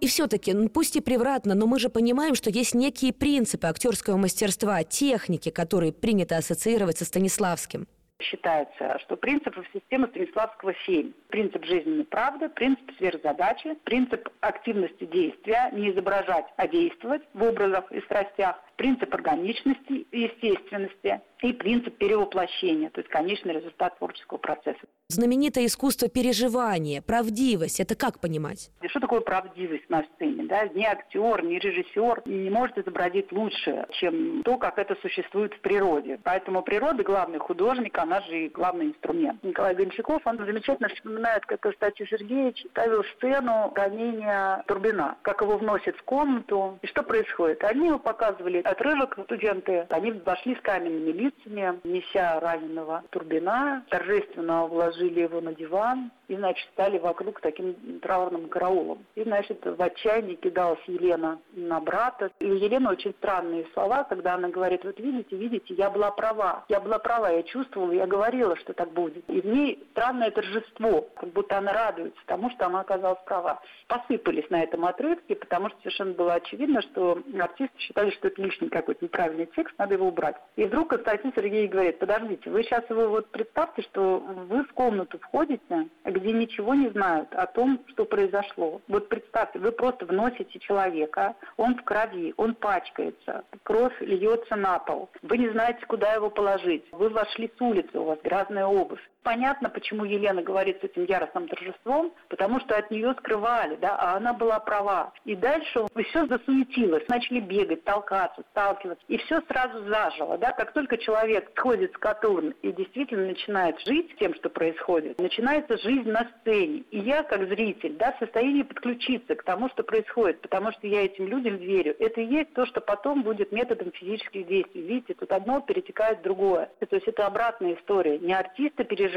И 0.00 0.06
все-таки, 0.06 0.54
пусть 0.68 0.96
и 0.96 1.00
превратно, 1.00 1.54
но 1.54 1.66
мы 1.66 1.78
же 1.78 1.88
понимаем, 1.88 2.34
что 2.34 2.50
есть 2.50 2.74
некие 2.74 3.12
принципы 3.12 3.66
актерского 3.66 4.16
мастерства, 4.16 4.84
техники, 4.84 5.50
которые 5.50 5.92
принято 5.92 6.36
ассоциировать 6.36 6.98
со 6.98 7.04
Станиславским. 7.04 7.88
Считается, 8.20 8.98
что 9.00 9.16
принципов 9.16 9.64
системы 9.72 10.08
Станиславского 10.08 10.74
семь. 10.84 11.12
Принцип 11.28 11.64
жизненной 11.64 12.04
правды, 12.04 12.48
принцип 12.48 12.90
сверхзадачи, 12.96 13.76
принцип 13.84 14.28
активности 14.40 15.04
действия, 15.04 15.70
не 15.72 15.90
изображать, 15.90 16.46
а 16.56 16.66
действовать 16.66 17.22
в 17.32 17.42
образах 17.42 17.90
и 17.92 18.00
страстях, 18.02 18.56
принцип 18.78 19.12
органичности 19.12 20.06
и 20.12 20.20
естественности 20.20 21.20
и 21.42 21.52
принцип 21.52 21.96
перевоплощения, 21.98 22.90
то 22.90 23.00
есть 23.00 23.10
конечный 23.10 23.54
результат 23.54 23.98
творческого 23.98 24.38
процесса. 24.38 24.80
Знаменитое 25.08 25.66
искусство 25.66 26.08
переживания, 26.08 27.00
правдивость, 27.00 27.80
это 27.80 27.94
как 27.94 28.20
понимать? 28.20 28.70
Что 28.88 29.00
такое 29.00 29.20
правдивость 29.20 29.88
на 29.88 30.04
сцене? 30.14 30.44
Да? 30.44 30.66
Ни 30.68 30.84
актер, 30.84 31.44
ни 31.44 31.58
режиссер 31.58 32.22
не 32.26 32.50
может 32.50 32.78
изобразить 32.78 33.30
лучше, 33.32 33.86
чем 33.92 34.42
то, 34.42 34.56
как 34.58 34.78
это 34.78 34.96
существует 35.00 35.54
в 35.54 35.60
природе. 35.60 36.18
Поэтому 36.24 36.62
природа 36.62 37.02
главный 37.02 37.38
художник, 37.38 37.96
она 37.98 38.20
же 38.22 38.46
и 38.46 38.48
главный 38.48 38.86
инструмент. 38.86 39.42
Николай 39.42 39.74
Гончаков, 39.74 40.22
он 40.26 40.38
замечательно 40.38 40.88
вспоминает, 40.88 41.46
как 41.46 41.60
Константин 41.60 42.06
Сергеевич 42.08 42.64
ставил 42.70 43.04
сцену 43.16 43.72
ранения 43.74 44.62
Турбина, 44.66 45.16
как 45.22 45.40
его 45.40 45.56
вносят 45.56 45.96
в 45.96 46.02
комнату, 46.02 46.78
и 46.82 46.86
что 46.86 47.02
происходит. 47.02 47.62
Они 47.64 47.86
его 47.86 47.98
показывали 47.98 48.58
отрывок, 48.68 49.18
студенты, 49.24 49.86
они 49.90 50.12
вошли 50.12 50.54
с 50.54 50.60
каменными 50.60 51.10
лицами, 51.10 51.80
неся 51.84 52.40
раненого 52.40 53.02
Турбина, 53.10 53.84
торжественно 53.88 54.66
вложили 54.66 55.20
его 55.20 55.40
на 55.40 55.54
диван, 55.54 56.10
и, 56.28 56.36
значит, 56.36 56.68
стали 56.72 56.98
вокруг 56.98 57.40
таким 57.40 57.74
траурным 58.00 58.48
караулом. 58.48 59.04
И, 59.14 59.22
значит, 59.22 59.64
в 59.64 59.82
отчаянии 59.82 60.34
кидалась 60.34 60.78
Елена 60.86 61.40
на 61.52 61.80
брата. 61.80 62.30
И 62.38 62.46
у 62.46 62.54
Елены 62.54 62.90
очень 62.90 63.12
странные 63.12 63.66
слова, 63.72 64.04
когда 64.04 64.34
она 64.34 64.48
говорит, 64.48 64.84
вот 64.84 65.00
видите, 65.00 65.36
видите, 65.36 65.74
я 65.74 65.90
была 65.90 66.10
права. 66.10 66.64
Я 66.68 66.80
была 66.80 66.98
права, 66.98 67.30
я 67.30 67.42
чувствовала, 67.42 67.92
я 67.92 68.06
говорила, 68.06 68.56
что 68.56 68.74
так 68.74 68.92
будет. 68.92 69.28
И 69.28 69.40
в 69.40 69.46
ней 69.46 69.82
странное 69.92 70.30
торжество, 70.30 71.08
как 71.16 71.30
будто 71.30 71.56
она 71.58 71.72
радуется 71.72 72.20
тому, 72.26 72.50
что 72.50 72.66
она 72.66 72.80
оказалась 72.80 73.20
права. 73.24 73.60
Посыпались 73.86 74.48
на 74.50 74.62
этом 74.62 74.84
отрывке, 74.84 75.34
потому 75.34 75.70
что 75.70 75.78
совершенно 75.78 76.12
было 76.12 76.34
очевидно, 76.34 76.82
что 76.82 77.22
артисты 77.40 77.78
считали, 77.78 78.10
что 78.10 78.28
это 78.28 78.42
лишний 78.58 78.68
какой-то 78.68 79.04
неправильный 79.04 79.46
текст, 79.46 79.74
надо 79.78 79.94
его 79.94 80.08
убрать. 80.08 80.36
И 80.56 80.64
вдруг 80.64 80.90
Константин 80.90 81.32
Сергеевич 81.34 81.70
говорит, 81.70 81.98
подождите, 81.98 82.50
вы 82.50 82.62
сейчас 82.62 82.84
вы 82.88 83.08
вот 83.08 83.30
представьте, 83.30 83.82
что 83.82 84.18
вы 84.18 84.64
в 84.64 84.72
комнату 84.72 85.18
входите, 85.18 85.88
где 86.04 86.32
ничего 86.32 86.74
не 86.74 86.88
знают 86.90 87.32
о 87.34 87.46
том, 87.46 87.80
что 87.88 88.04
произошло. 88.04 88.80
Вот 88.88 89.08
представьте, 89.08 89.58
вы 89.58 89.72
просто 89.72 90.06
вносите 90.06 90.58
человека, 90.58 91.34
он 91.56 91.76
в 91.76 91.84
крови, 91.84 92.34
он 92.36 92.54
пачкается, 92.54 93.44
кровь 93.62 93.94
льется 94.00 94.56
на 94.56 94.78
пол. 94.78 95.08
Вы 95.22 95.38
не 95.38 95.48
знаете, 95.50 95.84
куда 95.86 96.12
его 96.14 96.30
положить. 96.30 96.84
Вы 96.92 97.08
вошли 97.08 97.50
с 97.56 97.60
улицы, 97.60 97.98
у 97.98 98.04
вас 98.04 98.18
грязная 98.22 98.66
обувь. 98.66 99.00
Понятно, 99.22 99.68
почему 99.68 100.04
Елена 100.04 100.42
говорит 100.42 100.80
с 100.80 100.84
этим 100.84 101.04
яростным 101.04 101.48
торжеством, 101.48 102.12
потому 102.28 102.60
что 102.60 102.76
от 102.76 102.90
нее 102.90 103.14
скрывали, 103.18 103.76
да, 103.76 103.96
а 103.96 104.16
она 104.16 104.32
была 104.32 104.58
права. 104.60 105.12
И 105.24 105.34
дальше 105.34 105.86
все 106.08 106.26
засуетилось, 106.26 107.06
начали 107.08 107.40
бегать, 107.40 107.84
толкаться, 107.84 108.42
сталкиваться, 108.50 109.04
и 109.08 109.18
все 109.18 109.42
сразу 109.42 109.84
зажило, 109.84 110.38
да, 110.38 110.52
как 110.52 110.72
только 110.72 110.96
человек 110.96 111.50
сходит 111.56 111.92
с 111.92 111.98
катурн 111.98 112.54
и 112.62 112.72
действительно 112.72 113.26
начинает 113.26 113.78
жить 113.80 114.16
тем, 114.18 114.34
что 114.34 114.48
происходит, 114.48 115.20
начинается 115.20 115.76
жизнь 115.78 116.10
на 116.10 116.28
сцене. 116.40 116.84
И 116.90 116.98
я, 117.00 117.22
как 117.22 117.48
зритель, 117.48 117.96
да, 117.96 118.12
в 118.12 118.18
состоянии 118.18 118.62
подключиться 118.62 119.34
к 119.34 119.42
тому, 119.42 119.68
что 119.70 119.82
происходит, 119.82 120.40
потому 120.40 120.72
что 120.72 120.86
я 120.86 121.04
этим 121.04 121.26
людям 121.26 121.56
верю. 121.56 121.94
Это 121.98 122.20
и 122.20 122.26
есть 122.26 122.54
то, 122.54 122.66
что 122.66 122.80
потом 122.80 123.22
будет 123.22 123.52
методом 123.52 123.92
физических 123.92 124.46
действий. 124.46 124.82
Видите, 124.82 125.14
тут 125.14 125.32
одно 125.32 125.60
перетекает 125.60 126.20
в 126.20 126.22
другое. 126.22 126.70
То 126.78 126.96
есть 126.96 127.08
это 127.08 127.26
обратная 127.26 127.74
история. 127.74 128.18
Не 128.18 128.32
артисты 128.32 128.84
переживают, 128.84 129.07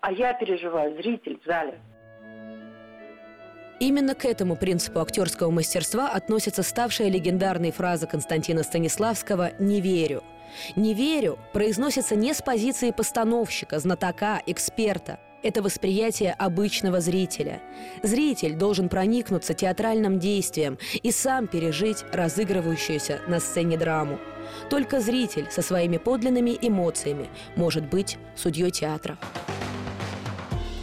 а 0.00 0.12
я 0.12 0.34
переживаю, 0.34 0.94
зритель 0.96 1.38
в 1.42 1.46
зале. 1.46 1.80
Именно 3.80 4.14
к 4.14 4.26
этому 4.26 4.56
принципу 4.56 5.00
актерского 5.00 5.50
мастерства 5.50 6.10
относится 6.10 6.62
ставшая 6.62 7.08
легендарной 7.08 7.70
фраза 7.70 8.06
Константина 8.06 8.62
Станиславского 8.62 9.52
«не 9.58 9.80
верю». 9.80 10.22
«Не 10.76 10.94
верю» 10.94 11.38
произносится 11.52 12.16
не 12.16 12.34
с 12.34 12.42
позиции 12.42 12.90
постановщика, 12.90 13.78
знатока, 13.78 14.42
эксперта– 14.46 15.18
это 15.42 15.62
восприятие 15.62 16.34
обычного 16.34 17.00
зрителя. 17.00 17.60
Зритель 18.02 18.56
должен 18.56 18.88
проникнуться 18.88 19.54
театральным 19.54 20.18
действием 20.18 20.78
и 21.02 21.10
сам 21.10 21.46
пережить 21.46 22.04
разыгрывающуюся 22.12 23.20
на 23.26 23.40
сцене 23.40 23.78
драму. 23.78 24.18
Только 24.68 25.00
зритель 25.00 25.46
со 25.50 25.62
своими 25.62 25.96
подлинными 25.96 26.56
эмоциями 26.60 27.28
может 27.56 27.88
быть 27.88 28.18
судьей 28.36 28.70
театра. 28.70 29.18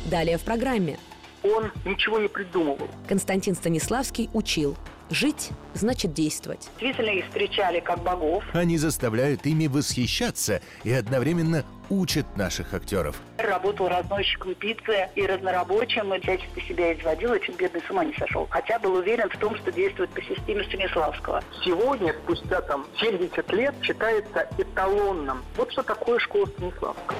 Далее 0.05 0.37
в 0.37 0.41
программе. 0.43 0.97
Он 1.43 1.71
ничего 1.85 2.19
не 2.19 2.27
придумывал. 2.27 2.87
Константин 3.07 3.55
Станиславский 3.55 4.29
учил. 4.33 4.75
Жить 5.09 5.51
значит 5.73 6.13
действовать. 6.13 6.69
Действительно 6.79 7.17
их 7.17 7.25
встречали 7.27 7.79
как 7.79 8.03
богов. 8.03 8.43
Они 8.53 8.77
заставляют 8.77 9.45
ими 9.45 9.67
восхищаться 9.67 10.61
и 10.83 10.91
одновременно 10.91 11.63
учат 11.89 12.25
наших 12.35 12.73
актеров. 12.73 13.15
Работал 13.37 13.87
разносчиком 13.87 14.55
пиццы 14.55 15.07
и 15.15 15.25
разнорабочим, 15.25 16.13
и 16.13 16.19
всячески 16.19 16.59
себя 16.67 16.93
изводил, 16.93 17.33
и 17.33 17.41
чуть 17.41 17.55
бедный 17.55 17.81
с 17.87 17.89
ума 17.89 18.03
не 18.03 18.13
сошел. 18.15 18.47
Хотя 18.49 18.79
был 18.79 18.95
уверен 18.95 19.29
в 19.29 19.37
том, 19.37 19.55
что 19.55 19.71
действует 19.71 20.09
по 20.09 20.21
системе 20.21 20.65
Станиславского. 20.65 21.41
Сегодня, 21.63 22.13
спустя 22.23 22.61
там 22.61 22.85
70 22.99 23.53
лет, 23.53 23.75
считается 23.81 24.49
эталонным. 24.57 25.41
Вот 25.55 25.71
что 25.71 25.83
такое 25.83 26.19
школа 26.19 26.47
Станиславского. 26.47 27.17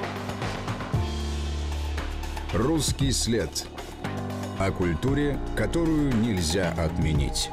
Русский 2.54 3.12
след. 3.12 3.68
О 4.60 4.72
культуре, 4.72 5.40
которую 5.56 6.14
нельзя 6.16 6.74
отменить. 6.78 7.50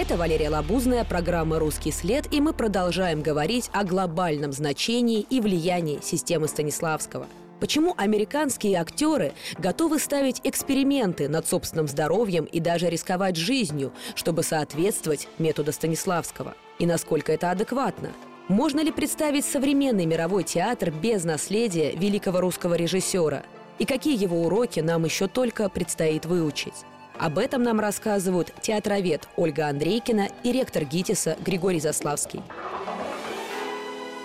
Это 0.00 0.16
Валерия 0.16 0.48
Лабузная, 0.48 1.04
программа 1.04 1.58
«Русский 1.58 1.92
след», 1.92 2.32
и 2.32 2.40
мы 2.40 2.54
продолжаем 2.54 3.20
говорить 3.20 3.68
о 3.74 3.84
глобальном 3.84 4.50
значении 4.50 5.26
и 5.28 5.42
влиянии 5.42 6.00
системы 6.02 6.48
Станиславского. 6.48 7.26
Почему 7.60 7.92
американские 7.98 8.80
актеры 8.80 9.34
готовы 9.58 9.98
ставить 9.98 10.40
эксперименты 10.42 11.28
над 11.28 11.46
собственным 11.46 11.86
здоровьем 11.86 12.46
и 12.46 12.60
даже 12.60 12.88
рисковать 12.88 13.36
жизнью, 13.36 13.92
чтобы 14.14 14.42
соответствовать 14.42 15.28
методу 15.36 15.70
Станиславского? 15.70 16.54
И 16.78 16.86
насколько 16.86 17.30
это 17.30 17.50
адекватно? 17.50 18.08
Можно 18.48 18.80
ли 18.80 18.92
представить 18.92 19.44
современный 19.44 20.06
мировой 20.06 20.44
театр 20.44 20.90
без 20.90 21.24
наследия 21.24 21.92
великого 21.94 22.40
русского 22.40 22.72
режиссера? 22.72 23.42
И 23.78 23.84
какие 23.84 24.18
его 24.18 24.44
уроки 24.44 24.80
нам 24.80 25.04
еще 25.04 25.28
только 25.28 25.68
предстоит 25.68 26.24
выучить? 26.24 26.86
Об 27.20 27.36
этом 27.36 27.62
нам 27.62 27.80
рассказывают 27.80 28.50
театровед 28.62 29.28
Ольга 29.36 29.68
Андрейкина 29.68 30.28
и 30.42 30.52
ректор 30.52 30.84
ГИТИСа 30.86 31.36
Григорий 31.44 31.78
Заславский. 31.78 32.42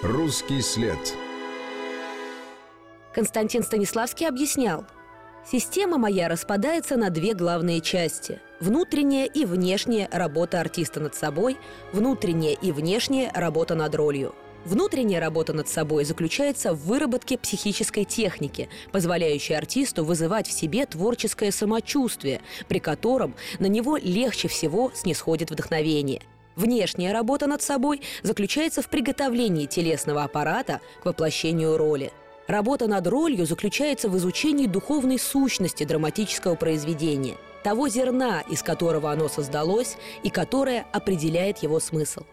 Русский 0.02 0.62
след. 0.62 0.98
Константин 3.14 3.64
Станиславский 3.64 4.28
объяснял, 4.28 4.86
Система 5.46 5.98
моя 5.98 6.30
распадается 6.30 6.96
на 6.96 7.10
две 7.10 7.34
главные 7.34 7.82
части. 7.82 8.40
Внутренняя 8.62 9.26
и 9.26 9.44
внешняя 9.44 10.08
работа 10.12 10.62
артиста 10.62 11.02
над 11.02 11.16
собой, 11.16 11.58
внутренняя 11.92 12.56
и 12.56 12.72
внешняя 12.72 13.30
работа 13.34 13.76
над 13.76 13.94
ролью– 13.94 14.34
Внутренняя 14.66 15.20
работа 15.20 15.54
над 15.54 15.70
собой 15.70 16.06
заключается 16.06 16.74
в 16.74 16.86
выработке 16.86 17.38
психической 17.38 18.04
техники, 18.04 18.68
позволяющей 18.92 19.56
артисту 19.56 20.04
вызывать 20.04 20.48
в 20.48 20.52
себе 20.52 20.88
творческое 20.88 21.52
самочувствие, 21.52 22.42
при 22.68 22.80
котором 22.80 23.36
на 23.60 23.68
него 23.68 23.98
легче 23.98 24.48
всего 24.48 24.92
снисходит 24.96 25.52
вдохновение. 25.52 26.24
Внешняя 26.56 27.14
работа 27.14 27.46
над 27.46 27.62
собой 27.62 28.02
заключается 28.24 28.82
в 28.82 28.90
приготовлении 28.90 29.68
телесного 29.68 30.24
аппарата 30.24 30.82
к 31.04 31.06
воплощению 31.06 31.78
роли. 31.78 32.12
Работа 32.48 32.88
над 32.88 33.06
ролью 33.06 33.46
заключается 33.46 34.10
в 34.10 34.18
изучении 34.18 34.66
духовной 34.66 35.20
сущности 35.20 35.84
драматического 35.84 36.56
произведения, 36.56 37.36
того 37.64 37.88
зерна, 37.88 38.42
из 38.50 38.64
которого 38.64 39.12
оно 39.12 39.28
создалось 39.28 39.98
и 40.24 40.30
которое 40.30 40.86
определяет 40.92 41.60
его 41.60 41.80
смысл. 41.80 42.24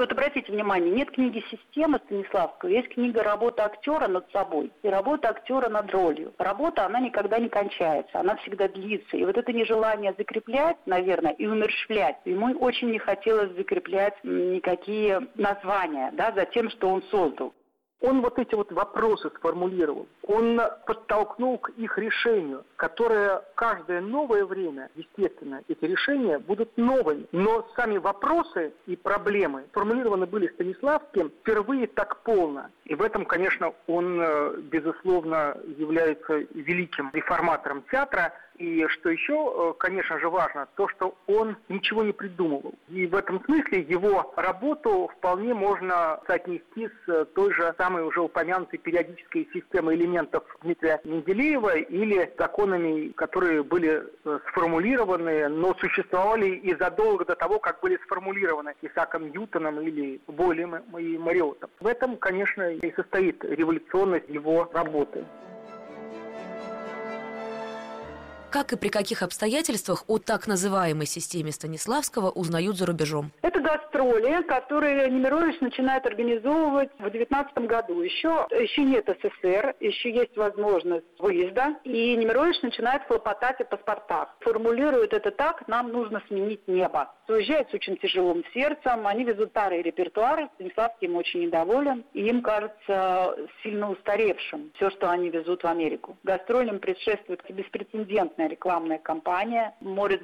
Вот 0.00 0.12
обратите 0.12 0.50
внимание, 0.50 0.90
нет 0.90 1.10
книги 1.10 1.44
«Система» 1.50 1.98
Станиславского, 2.06 2.70
есть 2.70 2.88
книга 2.88 3.22
«Работа 3.22 3.66
актера 3.66 4.08
над 4.08 4.32
собой» 4.32 4.72
и 4.82 4.88
«Работа 4.88 5.28
актера 5.28 5.68
над 5.68 5.90
ролью». 5.90 6.32
Работа, 6.38 6.86
она 6.86 7.00
никогда 7.00 7.38
не 7.38 7.50
кончается, 7.50 8.18
она 8.18 8.36
всегда 8.36 8.66
длится. 8.68 9.18
И 9.18 9.24
вот 9.26 9.36
это 9.36 9.52
нежелание 9.52 10.14
закреплять, 10.16 10.78
наверное, 10.86 11.32
и 11.32 11.46
умерщвлять, 11.46 12.16
ему 12.24 12.58
очень 12.60 12.92
не 12.92 12.98
хотелось 12.98 13.54
закреплять 13.58 14.14
никакие 14.24 15.28
названия 15.34 16.10
да, 16.14 16.32
за 16.32 16.46
тем, 16.46 16.70
что 16.70 16.88
он 16.88 17.02
создал. 17.10 17.52
Он 18.00 18.22
вот 18.22 18.38
эти 18.38 18.54
вот 18.54 18.72
вопросы 18.72 19.30
сформулировал, 19.36 20.08
он 20.22 20.60
подтолкнул 20.86 21.58
к 21.58 21.70
их 21.70 21.98
решению, 21.98 22.64
которое 22.76 23.42
каждое 23.54 24.00
новое 24.00 24.44
время, 24.46 24.90
естественно, 24.94 25.62
эти 25.68 25.84
решения 25.84 26.38
будут 26.38 26.76
новыми. 26.78 27.26
Но 27.32 27.68
сами 27.76 27.98
вопросы 27.98 28.72
и 28.86 28.96
проблемы 28.96 29.64
сформулированы 29.70 30.26
были 30.26 30.48
Станиславским 30.48 31.30
впервые 31.30 31.86
так 31.88 32.22
полно. 32.22 32.70
И 32.84 32.94
в 32.94 33.02
этом, 33.02 33.24
конечно, 33.24 33.74
он, 33.86 34.20
э, 34.20 34.56
безусловно, 34.62 35.56
является 35.76 36.38
великим 36.54 37.10
реформатором 37.12 37.84
театра, 37.90 38.32
и 38.60 38.86
что 38.88 39.08
еще, 39.08 39.34
э, 39.34 39.72
конечно 39.78 40.18
же, 40.18 40.28
важно, 40.28 40.68
то, 40.76 40.86
что 40.88 41.14
он 41.26 41.56
ничего 41.68 42.04
не 42.04 42.12
придумывал. 42.12 42.74
И 42.88 43.06
в 43.06 43.14
этом 43.14 43.42
смысле 43.44 43.80
его 43.80 44.32
работу 44.36 45.10
вполне 45.16 45.54
можно 45.54 46.20
соотнести 46.26 46.88
с 46.88 47.08
э, 47.08 47.24
той 47.34 47.54
же 47.54 47.74
самой 47.78 48.04
уже 48.04 48.20
упомянутой 48.20 48.78
периодической 48.78 49.48
системой 49.54 49.96
элементов 49.96 50.44
Дмитрия 50.62 51.00
Менделеева 51.04 51.78
или 51.78 52.30
законами, 52.38 53.08
которые 53.12 53.62
были 53.62 54.04
э, 54.24 54.38
сформулированы, 54.50 55.48
но 55.48 55.74
существовали 55.80 56.50
и 56.50 56.76
задолго 56.76 57.24
до 57.24 57.36
того, 57.36 57.58
как 57.60 57.80
были 57.80 57.96
сформулированы 58.04 58.74
Исааком 58.82 59.30
Ньютоном 59.30 59.80
или 59.80 60.20
Бойлем 60.26 60.76
и 60.98 61.16
Мариотом. 61.16 61.70
В 61.80 61.86
этом, 61.86 62.18
конечно, 62.18 62.70
и 62.70 62.94
состоит 62.94 63.42
революционность 63.42 64.28
его 64.28 64.68
работы. 64.74 65.24
Как 68.50 68.72
и 68.72 68.76
при 68.76 68.88
каких 68.88 69.22
обстоятельствах 69.22 70.04
о 70.08 70.18
так 70.18 70.46
называемой 70.46 71.06
системе 71.06 71.52
Станиславского 71.52 72.30
узнают 72.30 72.76
за 72.76 72.86
рубежом? 72.86 73.30
Это 73.42 73.60
гастроли, 73.60 74.42
которые 74.42 75.08
Немирович 75.08 75.60
начинает 75.60 76.04
организовывать 76.06 76.90
в 76.98 77.10
2019 77.10 77.58
году. 77.66 78.02
Еще, 78.02 78.46
еще 78.50 78.82
нет 78.82 79.06
СССР, 79.06 79.74
еще 79.80 80.10
есть 80.10 80.36
возможность 80.36 81.06
выезда, 81.18 81.76
и 81.84 82.16
Немирович 82.16 82.60
начинает 82.62 83.04
хлопотать 83.04 83.60
о 83.60 83.64
паспортах. 83.64 84.36
Формулирует 84.40 85.12
это 85.12 85.30
так, 85.30 85.66
нам 85.68 85.92
нужно 85.92 86.22
сменить 86.28 86.66
небо. 86.66 87.12
Уезжает 87.28 87.70
с 87.70 87.74
очень 87.74 87.96
тяжелым 87.96 88.42
сердцем, 88.52 89.06
они 89.06 89.24
везут 89.24 89.50
старые 89.50 89.82
репертуары, 89.82 90.48
Станиславский 90.54 91.06
им 91.06 91.16
очень 91.16 91.42
недоволен, 91.42 92.04
и 92.12 92.26
им 92.26 92.42
кажется 92.42 93.36
сильно 93.62 93.90
устаревшим 93.90 94.72
все, 94.74 94.90
что 94.90 95.10
они 95.10 95.30
везут 95.30 95.62
в 95.62 95.66
Америку. 95.66 96.16
Гастролям 96.24 96.80
предшествует 96.80 97.40
беспрецедентный 97.48 98.39
мощная 98.40 98.48
рекламная 98.48 98.98
кампания. 98.98 99.74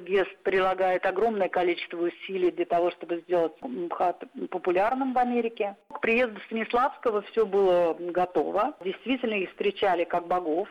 Гест 0.07 0.35
прилагает 0.43 1.05
огромное 1.05 1.49
количество 1.49 1.97
усилий 1.97 2.51
для 2.51 2.65
того, 2.65 2.91
чтобы 2.91 3.21
сделать 3.27 3.53
МХАТ 3.61 4.23
популярным 4.49 5.13
в 5.13 5.17
Америке. 5.17 5.75
К 5.93 5.99
приезду 5.99 6.39
Станиславского 6.47 7.21
все 7.31 7.45
было 7.45 7.95
готово. 7.99 8.73
Действительно, 8.83 9.33
их 9.33 9.49
встречали 9.49 10.03
как 10.03 10.27
богов. 10.27 10.67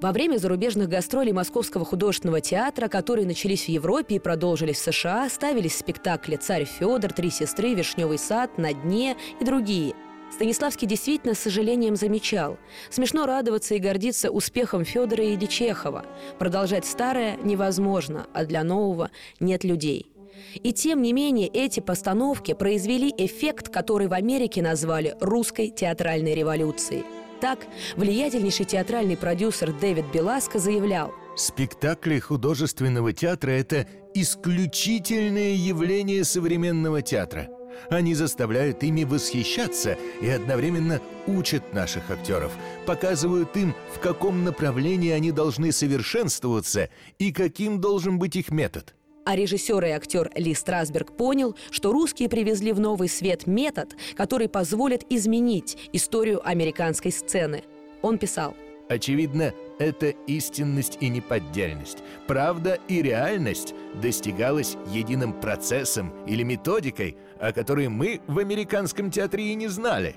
Во 0.00 0.12
время 0.12 0.36
зарубежных 0.36 0.88
гастролей 0.88 1.32
Московского 1.32 1.84
художественного 1.84 2.40
театра, 2.40 2.86
которые 2.86 3.26
начались 3.26 3.64
в 3.64 3.68
Европе 3.68 4.14
и 4.16 4.20
продолжились 4.20 4.76
в 4.76 4.92
США, 4.92 5.28
ставились 5.28 5.76
спектакли 5.76 6.36
«Царь 6.36 6.66
Федор», 6.66 7.12
«Три 7.12 7.30
сестры», 7.30 7.74
«Вишневый 7.74 8.18
сад», 8.18 8.58
«На 8.58 8.72
дне» 8.72 9.16
и 9.40 9.44
другие– 9.44 9.94
Станиславский 10.30 10.86
действительно 10.86 11.34
с 11.34 11.38
сожалением 11.38 11.96
замечал. 11.96 12.58
Смешно 12.90 13.26
радоваться 13.26 13.74
и 13.74 13.78
гордиться 13.78 14.30
успехом 14.30 14.84
Федора 14.84 15.24
и 15.24 15.36
Дичехова. 15.36 16.04
Продолжать 16.38 16.86
старое 16.86 17.36
невозможно, 17.42 18.26
а 18.32 18.44
для 18.44 18.62
нового 18.62 19.10
нет 19.40 19.64
людей. 19.64 20.06
И 20.54 20.72
тем 20.72 21.02
не 21.02 21.12
менее 21.12 21.48
эти 21.48 21.80
постановки 21.80 22.54
произвели 22.54 23.12
эффект, 23.16 23.70
который 23.70 24.06
в 24.06 24.12
Америке 24.12 24.62
назвали 24.62 25.16
«русской 25.20 25.70
театральной 25.70 26.34
революцией». 26.34 27.04
Так, 27.40 27.66
влиятельнейший 27.96 28.66
театральный 28.66 29.16
продюсер 29.16 29.72
Дэвид 29.72 30.06
Беласко 30.12 30.58
заявлял 30.58 31.12
Спектакли 31.36 32.18
художественного 32.18 33.12
театра– 33.12 33.50
это 33.52 33.86
исключительное 34.12 35.52
явление 35.52 36.24
современного 36.24 37.00
театра– 37.00 37.48
они 37.90 38.14
заставляют 38.14 38.82
ими 38.82 39.04
восхищаться 39.04 39.96
и 40.20 40.28
одновременно 40.28 41.00
учат 41.26 41.72
наших 41.72 42.10
актеров, 42.10 42.52
показывают 42.86 43.56
им, 43.56 43.74
в 43.94 44.00
каком 44.00 44.44
направлении 44.44 45.10
они 45.10 45.32
должны 45.32 45.72
совершенствоваться 45.72 46.90
и 47.18 47.32
каким 47.32 47.80
должен 47.80 48.18
быть 48.18 48.36
их 48.36 48.50
метод. 48.50 48.94
А 49.24 49.36
режиссер 49.36 49.84
и 49.84 49.90
актер 49.90 50.30
Ли 50.36 50.54
Страсберг 50.54 51.14
понял, 51.14 51.54
что 51.70 51.92
русские 51.92 52.30
привезли 52.30 52.72
в 52.72 52.80
новый 52.80 53.10
свет 53.10 53.46
метод, 53.46 53.94
который 54.16 54.48
позволит 54.48 55.04
изменить 55.10 55.76
историю 55.92 56.40
американской 56.48 57.12
сцены. 57.12 57.64
Он 58.00 58.16
писал– 58.16 58.56
Очевидно, 58.88 59.52
это 59.78 60.08
истинность 60.26 60.96
и 61.00 61.10
неподдельность. 61.10 61.98
Правда 62.26 62.78
и 62.88 63.02
реальность 63.02 63.74
достигалась 64.00 64.76
единым 64.90 65.34
процессом 65.34 66.12
или 66.26 66.42
методикой, 66.42 67.16
о 67.40 67.52
которой 67.52 67.88
мы 67.88 68.20
в 68.26 68.38
американском 68.38 69.10
театре 69.10 69.52
и 69.52 69.54
не 69.54 69.68
знали. 69.68 70.16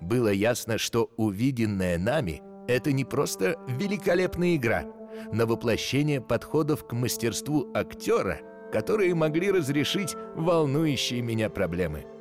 Было 0.00 0.28
ясно, 0.28 0.78
что 0.78 1.10
увиденное 1.16 1.98
нами– 1.98 2.42
это 2.68 2.92
не 2.92 3.04
просто 3.04 3.56
великолепная 3.66 4.56
игра. 4.56 4.84
на 5.32 5.46
воплощение 5.46 6.20
подходов 6.20 6.86
к 6.86 6.92
мастерству 6.92 7.72
актера, 7.74 8.38
которые 8.70 9.14
могли 9.14 9.50
разрешить 9.50 10.14
волнующие 10.36 11.22
меня 11.22 11.50
проблемы– 11.50 12.06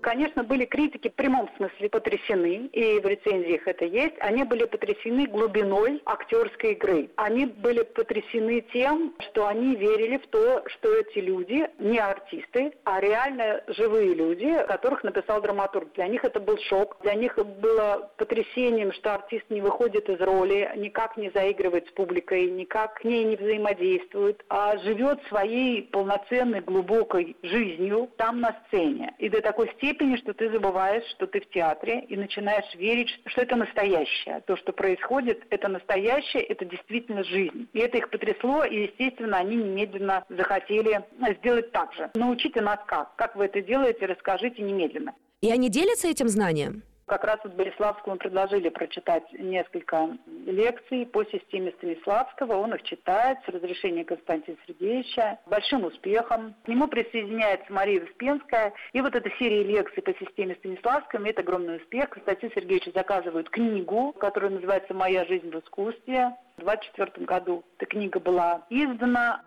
Конечно, 0.00 0.42
были 0.42 0.64
критики 0.64 1.08
в 1.08 1.14
прямом 1.14 1.48
смысле 1.56 1.88
потрясены, 1.88 2.68
и 2.72 3.00
в 3.00 3.06
рецензиях 3.06 3.66
это 3.66 3.84
есть. 3.84 4.14
Они 4.20 4.44
были 4.44 4.64
потрясены 4.64 5.26
глубиной 5.26 6.00
актерской 6.06 6.72
игры. 6.72 7.10
Они 7.16 7.46
были 7.46 7.82
потрясены 7.82 8.64
тем, 8.72 9.14
что 9.30 9.46
они 9.46 9.76
верили 9.76 10.16
в 10.16 10.26
то, 10.28 10.62
что 10.66 10.94
эти 10.94 11.18
люди 11.18 11.68
не 11.78 11.98
артисты, 11.98 12.72
а 12.84 13.00
реально 13.00 13.62
живые 13.68 14.14
люди, 14.14 14.64
которых 14.68 15.04
написал 15.04 15.42
драматург. 15.42 15.92
Для 15.94 16.08
них 16.08 16.24
это 16.24 16.40
был 16.40 16.58
шок. 16.68 16.96
Для 17.02 17.14
них 17.14 17.36
было 17.36 18.10
потрясением, 18.16 18.92
что 18.92 19.14
артист 19.14 19.44
не 19.50 19.60
выходит 19.60 20.08
из 20.08 20.20
роли, 20.20 20.70
никак 20.76 21.16
не 21.16 21.30
заигрывает 21.30 21.88
с 21.88 21.92
публикой, 21.92 22.50
никак 22.50 23.00
к 23.00 23.04
ней 23.04 23.24
не 23.24 23.36
взаимодействует, 23.36 24.42
а 24.48 24.78
живет 24.78 25.20
своей 25.28 25.82
полноценной, 25.82 26.60
глубокой 26.60 27.36
жизнью 27.42 28.10
там 28.16 28.40
на 28.40 28.56
сцене. 28.66 29.14
И 29.18 29.28
до 29.28 29.40
такой 29.40 29.68
степени 29.76 29.89
степени, 29.90 30.16
что 30.16 30.32
ты 30.34 30.50
забываешь, 30.50 31.04
что 31.10 31.26
ты 31.26 31.40
в 31.40 31.48
театре, 31.50 32.04
и 32.08 32.16
начинаешь 32.16 32.74
верить, 32.74 33.08
что 33.26 33.42
это 33.42 33.56
настоящее. 33.56 34.40
То, 34.46 34.56
что 34.56 34.72
происходит, 34.72 35.42
это 35.50 35.68
настоящее, 35.68 36.42
это 36.44 36.64
действительно 36.64 37.24
жизнь. 37.24 37.68
И 37.72 37.78
это 37.78 37.98
их 37.98 38.10
потрясло, 38.10 38.64
и, 38.64 38.82
естественно, 38.84 39.38
они 39.38 39.56
немедленно 39.56 40.24
захотели 40.28 41.02
сделать 41.38 41.72
так 41.72 41.92
же. 41.94 42.10
Научите 42.14 42.60
нас 42.60 42.78
как? 42.86 43.14
Как 43.16 43.36
вы 43.36 43.46
это 43.46 43.60
делаете, 43.60 44.06
расскажите 44.06 44.62
немедленно. 44.62 45.14
И 45.40 45.50
они 45.50 45.68
делятся 45.68 46.08
этим 46.08 46.28
знанием? 46.28 46.82
Как 47.10 47.24
раз 47.24 47.40
вот 47.42 47.54
Болеславскому 47.54 48.18
предложили 48.18 48.68
прочитать 48.68 49.24
несколько 49.32 50.16
лекций 50.46 51.04
по 51.06 51.24
системе 51.24 51.72
Станиславского. 51.78 52.54
Он 52.54 52.72
их 52.72 52.84
читает 52.84 53.38
с 53.44 53.48
разрешения 53.48 54.04
Константина 54.04 54.56
Сергеевича 54.64 55.40
большим 55.46 55.86
успехом. 55.86 56.54
К 56.64 56.68
нему 56.68 56.86
присоединяется 56.86 57.72
Мария 57.72 58.04
Успенская. 58.04 58.72
И 58.92 59.00
вот 59.00 59.16
эта 59.16 59.28
серия 59.40 59.64
лекций 59.64 60.04
по 60.04 60.14
системе 60.24 60.54
Станиславского 60.60 61.18
имеет 61.20 61.40
огромный 61.40 61.78
успех. 61.78 62.10
Константин 62.10 62.52
Сергеевич 62.54 62.94
заказывает 62.94 63.50
книгу, 63.50 64.12
которая 64.12 64.52
называется 64.52 64.94
«Моя 64.94 65.24
жизнь 65.24 65.50
в 65.50 65.58
искусстве». 65.58 66.36
В 66.58 66.62
1924 66.62 67.26
году 67.26 67.64
эта 67.76 67.86
книга 67.86 68.20
была 68.20 68.64
издана. 68.70 69.42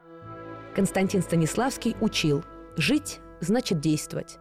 Константин 0.76 1.22
Станиславский 1.22 1.96
учил 2.02 2.44
«Жить 2.76 3.22
значит 3.40 3.80
действовать». 3.80 4.38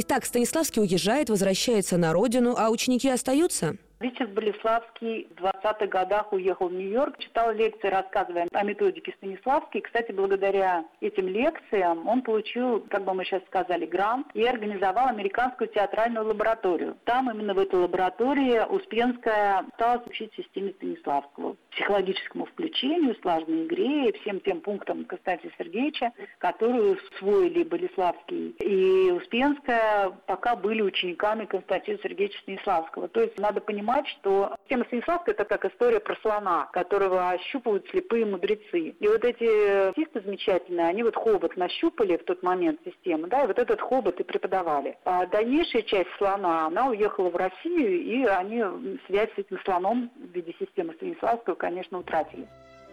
Итак, 0.00 0.24
Станиславский 0.24 0.80
уезжает, 0.80 1.28
возвращается 1.28 1.96
на 1.96 2.12
родину, 2.12 2.54
а 2.56 2.70
ученики 2.70 3.08
остаются? 3.08 3.78
Вячеслав 4.00 4.30
Болеславский 4.30 5.26
в 5.36 5.42
20-х 5.42 5.86
годах 5.86 6.32
уехал 6.32 6.68
в 6.68 6.72
Нью-Йорк, 6.72 7.18
читал 7.18 7.52
лекции, 7.52 7.88
рассказывая 7.88 8.46
о 8.52 8.62
методике 8.62 9.12
Станиславский. 9.16 9.80
Кстати, 9.80 10.12
благодаря 10.12 10.84
этим 11.00 11.26
лекциям 11.26 12.06
он 12.06 12.22
получил, 12.22 12.80
как 12.88 13.04
бы 13.04 13.12
мы 13.14 13.24
сейчас 13.24 13.42
сказали, 13.46 13.86
грант 13.86 14.28
и 14.34 14.44
организовал 14.44 15.08
американскую 15.08 15.68
театральную 15.68 16.26
лабораторию. 16.26 16.96
Там 17.04 17.28
именно 17.30 17.54
в 17.54 17.58
этой 17.58 17.80
лаборатории 17.80 18.60
Успенская 18.68 19.64
стала 19.74 20.00
учить 20.06 20.32
системе 20.34 20.72
Станиславского 20.76 21.56
психологическому 21.72 22.46
включению, 22.46 23.16
слаженной 23.20 23.66
игре 23.66 24.10
и 24.10 24.20
всем 24.20 24.40
тем 24.40 24.60
пунктам 24.60 25.04
Константина 25.06 25.52
Сергеевича, 25.58 26.12
которые 26.38 26.94
усвоили 26.94 27.64
Болеславский 27.64 28.50
и 28.60 29.10
Успенская, 29.10 30.10
пока 30.26 30.54
были 30.54 30.82
учениками 30.82 31.46
Константина 31.46 31.98
Сергеевича 32.02 32.38
Станиславского. 32.42 33.08
То 33.08 33.22
есть 33.22 33.38
надо 33.38 33.60
понимать, 33.60 33.87
понимать, 33.88 34.06
что 34.08 34.54
тема 34.68 34.84
Станиславская– 34.84 35.34
это 35.38 35.44
как 35.44 35.64
история 35.64 36.00
про 36.00 36.14
слона, 36.16 36.68
которого 36.72 37.30
ощупывают 37.30 37.88
слепые 37.88 38.26
мудрецы. 38.26 38.94
И 39.00 39.08
вот 39.08 39.24
эти 39.24 39.88
артисты 39.88 40.20
замечательные, 40.20 40.88
они 40.88 41.02
вот 41.02 41.16
хобот 41.16 41.56
нащупали 41.56 42.16
в 42.16 42.24
тот 42.24 42.42
момент 42.42 42.80
системы, 42.84 43.28
да, 43.28 43.44
и 43.44 43.46
вот 43.46 43.58
этот 43.58 43.80
хобот 43.80 44.20
и 44.20 44.24
преподавали. 44.24 44.98
А 45.04 45.26
дальнейшая 45.26 45.82
часть 45.82 46.10
слона, 46.18 46.66
она 46.66 46.88
уехала 46.88 47.30
в 47.30 47.36
Россию, 47.36 48.02
и 48.02 48.24
они 48.24 48.62
связь 49.06 49.30
с 49.34 49.38
этим 49.38 49.58
слоном 49.64 50.10
в 50.16 50.34
виде 50.34 50.54
системы 50.58 50.92
Станиславского, 50.94 51.54
конечно, 51.54 51.98
утратили. 51.98 52.46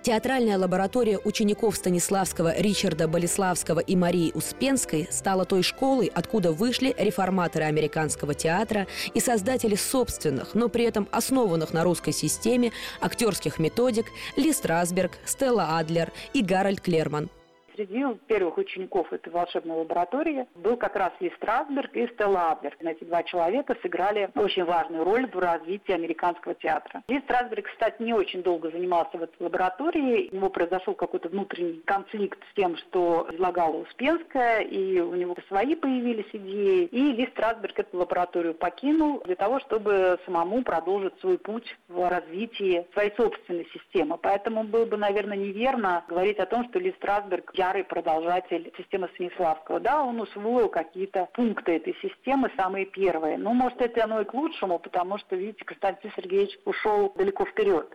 Театральная 0.06 0.60
лаборатория 0.60 1.18
учеников 1.18 1.78
Станиславского, 1.78 2.56
Ричарда 2.56 3.08
Болеславского 3.08 3.80
и 3.80 3.96
Марии 3.96 4.32
Успенской 4.36 5.08
стала 5.10 5.46
той 5.46 5.64
школой, 5.64 6.12
откуда 6.14 6.52
вышли 6.52 6.94
реформаторы 6.96 7.66
американского 7.66 8.36
театра 8.36 8.86
и 9.16 9.20
создатели 9.20 9.74
собственных, 9.74 10.54
но 10.54 10.70
при 10.70 10.84
этом 10.84 11.08
основанных 11.12 11.74
на 11.74 11.84
русской 11.84 12.12
системе 12.12 12.72
актерских 13.02 13.58
методик 13.58 14.06
Ли 14.36 14.54
Страсберг, 14.54 15.14
Стелла 15.26 15.80
Адлер 15.80 16.12
и 16.36 16.44
Гарольд 16.44 16.82
Клерман– 16.82 17.32
Среди 17.76 18.06
первых 18.28 18.58
учеников 18.58 19.12
этой 19.12 19.34
волшебной 19.34 19.80
лаборатории 19.80 20.48
был 20.56 20.78
как 20.78 20.96
раз 20.96 21.12
Ли 21.20 21.30
Страсберг 21.36 21.94
и 21.94 22.08
Стелла 22.08 22.52
Адлер. 22.52 22.74
Эти 22.80 23.04
два 23.04 23.24
человека 23.24 23.76
сыграли 23.82 24.30
очень 24.36 24.64
важную 24.64 25.04
роль 25.04 25.30
в 25.30 25.38
развитии 25.38 25.92
американского 25.92 26.56
театра. 26.56 27.04
Ли 27.10 27.20
Страсберг, 27.22 27.66
кстати, 27.68 28.02
не 28.02 28.14
очень 28.14 28.44
долго 28.44 28.72
занимался 28.72 29.18
в 29.18 29.24
этой 29.24 29.36
лаборатории. 29.44 30.30
У 30.32 30.36
него 30.38 30.50
произошел 30.50 30.94
какой-то 30.94 31.28
внутренний 31.28 31.82
конфликт 31.86 32.40
с 32.52 32.56
тем, 32.56 32.78
что 32.78 33.28
излагала 33.34 33.76
Успенская, 33.76 34.62
и 34.62 35.02
у 35.02 35.14
него 35.16 35.36
свои 35.50 35.76
появились 35.76 36.30
идеи. 36.32 36.86
И 36.86 37.12
Ли 37.12 37.28
Страсберг 37.32 37.78
эту 37.78 37.98
лабораторию 37.98 38.54
покинул 38.54 39.22
для 39.26 39.36
того, 39.36 39.60
чтобы 39.60 40.18
самому 40.26 40.64
продолжить 40.64 41.20
свой 41.20 41.38
путь 41.38 41.78
в 41.90 42.10
развитии 42.10 42.88
своей 42.94 43.14
собственной 43.18 43.68
системы. 43.74 44.18
Поэтому 44.18 44.64
было 44.64 44.86
бы, 44.86 44.96
наверное, 44.96 45.36
неверно 45.36 46.06
говорить 46.08 46.40
о 46.40 46.46
том, 46.46 46.70
что 46.70 46.80
Ли 46.80 46.94
Страсберг 46.94 47.52
ярый 47.68 47.84
продолжатель 47.84 48.72
системы 48.78 49.10
Станиславского. 49.16 49.80
Да, 49.80 50.04
он 50.04 50.20
усвоил 50.20 50.70
какие-то 50.70 51.28
пункты 51.34 51.78
этой 51.78 51.96
системы, 52.02 52.52
самые 52.56 52.86
первые. 52.86 53.38
Ну, 53.38 53.54
может, 53.54 53.82
это 53.82 54.04
оно 54.04 54.22
и 54.22 54.26
к 54.26 54.34
лучшему, 54.34 54.80
потому 54.80 55.18
что, 55.18 55.36
видите, 55.36 55.66
Константин 55.66 56.12
Сергеевич 56.16 56.60
ушел 56.66 57.14
далеко 57.16 57.46
вперед. 57.46 57.88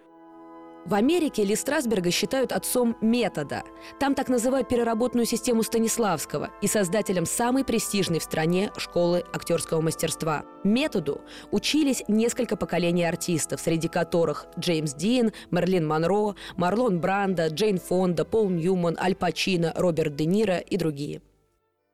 В 0.86 0.94
Америке 0.94 1.44
Ли 1.44 1.54
Страсберга 1.56 2.10
считают 2.10 2.52
отцом 2.52 2.96
метода. 3.02 3.64
Там 3.98 4.14
так 4.14 4.28
называют 4.28 4.68
переработанную 4.68 5.26
систему 5.26 5.62
Станиславского 5.62 6.50
и 6.62 6.66
создателем 6.66 7.26
самой 7.26 7.64
престижной 7.64 8.18
в 8.18 8.22
стране 8.22 8.72
школы 8.78 9.22
актерского 9.32 9.82
мастерства. 9.82 10.44
Методу 10.64 11.20
учились 11.50 12.02
несколько 12.08 12.56
поколений 12.56 13.04
артистов, 13.04 13.60
среди 13.60 13.88
которых 13.88 14.46
Джеймс 14.58 14.94
Дин, 14.94 15.32
Мерлин 15.50 15.86
Монро, 15.86 16.34
Марлон 16.56 16.98
Брандо, 16.98 17.48
Джейн 17.48 17.78
Фонда, 17.78 18.24
Пол 18.24 18.48
Ньюман, 18.48 18.96
Аль 18.98 19.14
Пачино, 19.14 19.74
Роберт 19.76 20.16
Де 20.16 20.24
Ниро 20.24 20.56
и 20.56 20.78
другие. 20.78 21.20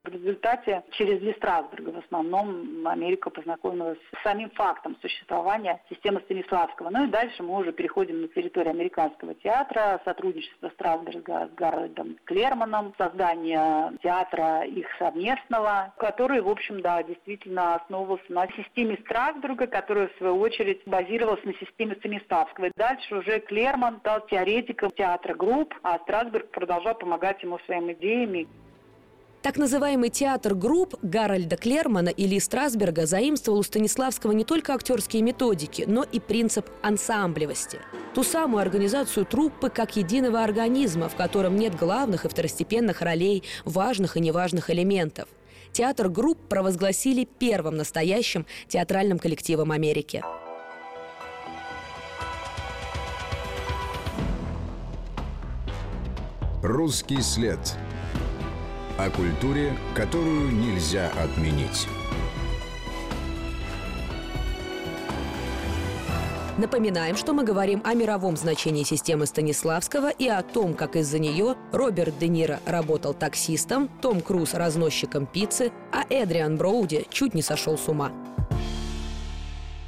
В 0.07 0.09
результате 0.09 0.85
через 0.93 1.21
Ли 1.21 1.33
Страсберга 1.35 1.91
в 1.91 1.99
основном 1.99 2.87
Америка 2.87 3.29
познакомилась 3.29 3.99
с 4.17 4.23
самим 4.23 4.51
фактом 4.51 4.97
существования 5.03 5.83
системы 5.91 6.21
Станиславского. 6.21 6.91
Ну 6.91 7.07
и 7.07 7.11
дальше 7.11 7.43
мы 7.43 7.59
уже 7.59 7.73
переходим 7.73 8.21
на 8.21 8.29
территорию 8.29 8.71
американского 8.71 9.35
театра, 9.35 10.01
сотрудничество 10.05 10.69
Страсберга 10.71 11.49
с 11.49 11.57
Гарольдом 11.57 12.19
Клерманом, 12.25 12.95
создание 12.97 13.99
театра 14.01 14.65
их 14.65 14.87
совместного, 14.97 15.93
который, 15.99 16.41
в 16.41 16.49
общем, 16.49 16.81
да, 16.83 17.03
действительно 17.03 17.75
основывался 17.75 18.33
на 18.33 18.47
системе 18.53 18.99
Страсберга, 19.03 19.67
которая, 19.67 20.07
в 20.07 20.17
свою 20.19 20.39
очередь, 20.39 20.83
базировалась 20.87 21.43
на 21.43 21.55
системе 21.55 21.97
Станиславского. 21.97 22.67
И 22.67 22.73
дальше 22.77 23.17
уже 23.17 23.41
Клерман 23.41 23.99
стал 23.99 24.25
теоретиком 24.27 24.93
театра 24.93 25.35
групп, 25.35 25.75
а 25.83 25.99
Страсберг 25.99 26.51
продолжал 26.51 26.95
помогать 26.95 27.43
ему 27.43 27.59
своими 27.67 27.95
идеями. 27.95 28.47
Так 29.47 29.59
называемый 29.59 30.11
театр 30.11 30.57
групп 30.57 30.97
Гарольда 31.03 31.57
Клермана 31.57 32.09
или 32.09 32.37
Страсберга 32.41 33.07
заимствовал 33.07 33.61
у 33.61 33.63
Станиславского 33.63 34.33
не 34.33 34.43
только 34.43 34.75
актерские 34.75 35.23
методики, 35.23 35.85
но 35.87 36.03
и 36.03 36.19
принцип 36.19 36.69
ансамблевости. 36.83 37.79
Ту 38.13 38.25
самую 38.25 38.61
организацию 38.61 39.25
труппы 39.25 39.71
как 39.71 39.95
единого 39.95 40.43
организма, 40.43 41.09
в 41.09 41.15
котором 41.15 41.55
нет 41.55 41.77
главных 41.77 42.25
и 42.25 42.29
второстепенных 42.29 43.03
ролей, 43.03 43.45
важных 43.65 44.17
и 44.17 44.21
неважных 44.21 44.69
элементов. 44.69 45.29
Театр 45.71 46.09
групп 46.09 46.39
провозгласили 46.49 47.29
первым 47.39 47.77
настоящим 47.77 48.47
театральным 48.67 49.21
коллективом 49.21 49.71
Америки. 49.71 50.25
Русский 56.65 57.23
след 57.23 57.61
о 58.99 59.11
культуре, 59.11 59.77
которую 59.95 60.53
нельзя 60.53 61.11
отменить. 61.23 61.87
Напоминаем, 66.59 67.17
что 67.17 67.35
мы 67.35 67.45
говорим 67.45 67.83
о 67.85 67.93
мировом 67.93 68.37
значении 68.39 68.83
системы 68.83 69.27
Станиславского 69.27 70.09
и 70.09 70.27
о 70.27 70.43
том, 70.43 70.73
как 70.73 70.97
из-за 70.97 71.19
нее 71.19 71.55
Роберт 71.71 72.19
Де 72.19 72.29
Ниро 72.29 72.61
работал 72.65 73.13
таксистом, 73.13 73.91
Том 74.01 74.23
Круз– 74.23 74.53
разносчиком 74.55 75.27
пиццы, 75.27 75.71
а 75.93 76.05
Эдриан 76.09 76.57
Броуди 76.57 77.07
чуть 77.11 77.35
не 77.35 77.43
сошел 77.43 77.77
с 77.77 77.89
ума. 77.89 78.11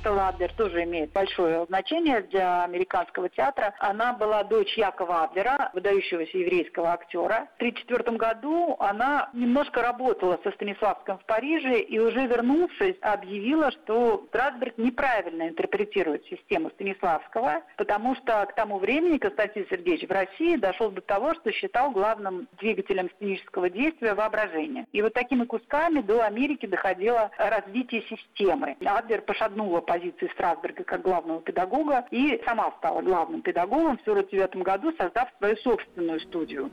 Стелла 0.09 0.29
Адлер 0.29 0.51
тоже 0.55 0.85
имеет 0.85 1.13
большое 1.13 1.67
значение 1.67 2.23
для 2.23 2.65
американского 2.65 3.29
театра. 3.29 3.75
Она 3.79 4.15
была 4.15 4.43
дочь 4.43 4.73
Якова 4.79 5.25
Адлера, 5.25 5.71
выдающегося 5.75 6.39
еврейского 6.39 6.95
актера. 6.95 7.47
В 7.59 7.61
1934 7.61 8.17
году 8.17 8.77
она 8.79 9.29
немножко 9.35 9.83
работала 9.83 10.41
со 10.43 10.51
Станиславским 10.53 11.19
в 11.19 11.27
Париже 11.27 11.81
и 11.81 11.99
уже 11.99 12.27
вернувшись, 12.27 12.97
объявила, 13.03 13.71
что 13.71 14.25
Страсберг 14.29 14.79
неправильно 14.79 15.47
интерпретирует 15.47 16.25
систему 16.25 16.71
Станиславского, 16.71 17.61
потому 17.77 18.15
что 18.17 18.47
к 18.47 18.55
тому 18.55 18.79
времени 18.79 19.19
Константин 19.19 19.67
Сергеевич 19.69 20.09
в 20.09 20.11
России 20.11 20.57
дошел 20.57 20.91
до 20.91 21.03
того, 21.03 21.35
что 21.35 21.53
считал 21.53 21.91
главным 21.91 22.49
двигателем 22.59 23.11
сценического 23.17 23.69
действия 23.69 24.15
воображение. 24.15 24.87
И 24.93 25.03
вот 25.03 25.13
такими 25.13 25.45
кусками 25.45 26.01
до 26.01 26.25
Америки 26.25 26.65
доходило 26.65 27.31
развитие 27.37 28.05
системы. 28.09 28.75
Адлер 28.87 29.21
пошагнула 29.21 29.83
позиции 29.99 30.31
Страсберга 30.33 30.85
как 30.85 31.03
главного 31.03 31.41
педагога 31.41 32.07
и 32.11 32.41
сама 32.47 32.73
стала 32.79 33.03
главным 33.03 33.43
педагогом 33.43 33.99
в 33.99 34.03
1949 34.03 34.65
году, 34.65 34.93
создав 34.99 35.29
свою 35.39 35.57
собственную 35.57 36.21
студию. 36.21 36.71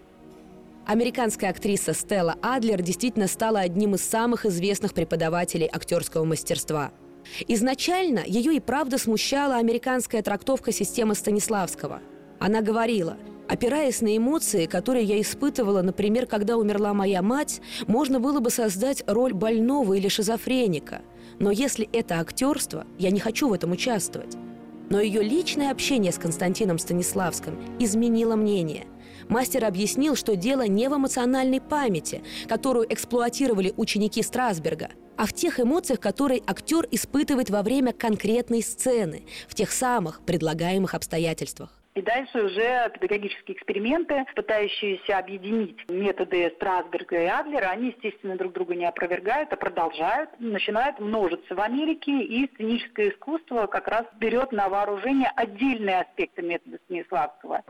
Американская 0.86 1.50
актриса 1.50 1.94
Стелла 1.94 2.36
Адлер 2.44 2.82
действительно 2.82 3.28
стала 3.28 3.60
одним 3.60 3.96
из 3.96 4.08
самых 4.08 4.46
известных 4.46 4.94
преподавателей 4.94 5.68
актерского 5.72 6.26
мастерства. 6.26 6.92
Изначально 7.48 8.24
ее 8.26 8.56
и 8.56 8.60
правда 8.60 9.00
смущала 9.00 9.56
американская 9.56 10.22
трактовка 10.22 10.72
системы 10.72 11.16
Станиславского. 11.16 12.02
Она 12.40 12.62
говорила, 12.62 13.18
Опираясь 13.48 14.02
на 14.02 14.18
эмоции, 14.18 14.66
которые 14.66 15.06
я 15.06 15.22
испытывала, 15.22 15.84
например, 15.84 16.26
когда 16.26 16.58
умерла 16.58 16.94
моя 16.94 17.22
мать, 17.22 17.62
можно 17.86 18.20
было 18.20 18.40
бы 18.40 18.50
создать 18.50 19.04
роль 19.06 19.34
больного 19.34 19.94
или 19.94 20.08
шизофреника. 20.08 21.02
Но 21.40 21.52
если 21.52 21.88
это 21.92 22.20
актерство, 22.20 22.88
я 22.98 23.12
не 23.12 23.20
хочу 23.20 23.48
в 23.48 23.54
этом 23.54 23.72
участвовать. 23.72 24.36
Но 24.90 25.00
ее 25.00 25.22
личное 25.22 25.72
общение 25.72 26.12
с 26.12 26.18
Константином 26.18 26.80
Станиславским 26.80 27.60
изменило 27.80 28.36
мнение. 28.36 28.86
Мастер 29.30 29.66
объяснил, 29.66 30.16
что 30.16 30.36
дело 30.36 30.68
не 30.68 30.88
в 30.90 30.96
эмоциональной 30.96 31.62
памяти, 31.62 32.24
которую 32.48 32.92
эксплуатировали 32.92 33.74
ученики 33.78 34.22
Страсберга, 34.22 34.90
а 35.18 35.26
в 35.26 35.34
тех 35.34 35.60
эмоциях, 35.60 36.00
которые 36.00 36.42
актер 36.46 36.88
испытывает 36.92 37.50
во 37.50 37.64
время 37.64 37.94
конкретной 37.94 38.62
сцены, 38.62 39.26
в 39.48 39.56
тех 39.56 39.72
самых 39.72 40.22
предлагаемых 40.22 40.94
обстоятельствах. 40.94 41.85
И 41.96 42.02
дальше 42.02 42.44
уже 42.44 42.92
педагогические 42.94 43.56
эксперименты, 43.56 44.26
пытающиеся 44.36 45.18
объединить 45.18 45.90
методы 45.90 46.52
Страсберга 46.58 47.22
и 47.22 47.26
Адлера, 47.26 47.68
они, 47.68 47.88
естественно, 47.88 48.36
друг 48.36 48.52
друга 48.52 48.76
не 48.76 48.86
опровергают, 48.86 49.54
а 49.54 49.56
продолжают, 49.56 50.30
начинают 50.40 51.00
множиться 51.00 51.56
в 51.56 51.62
Америке, 51.62 52.12
и 52.12 52.52
сценическое 52.54 53.12
искусство 53.12 53.68
как 53.68 53.88
раз 53.88 54.06
берет 54.16 54.52
на 54.52 54.68
вооружение 54.68 55.32
отдельные 55.38 56.02
аспекты 56.02 56.42
метода 56.42 56.78
Станиславского. 56.84 57.64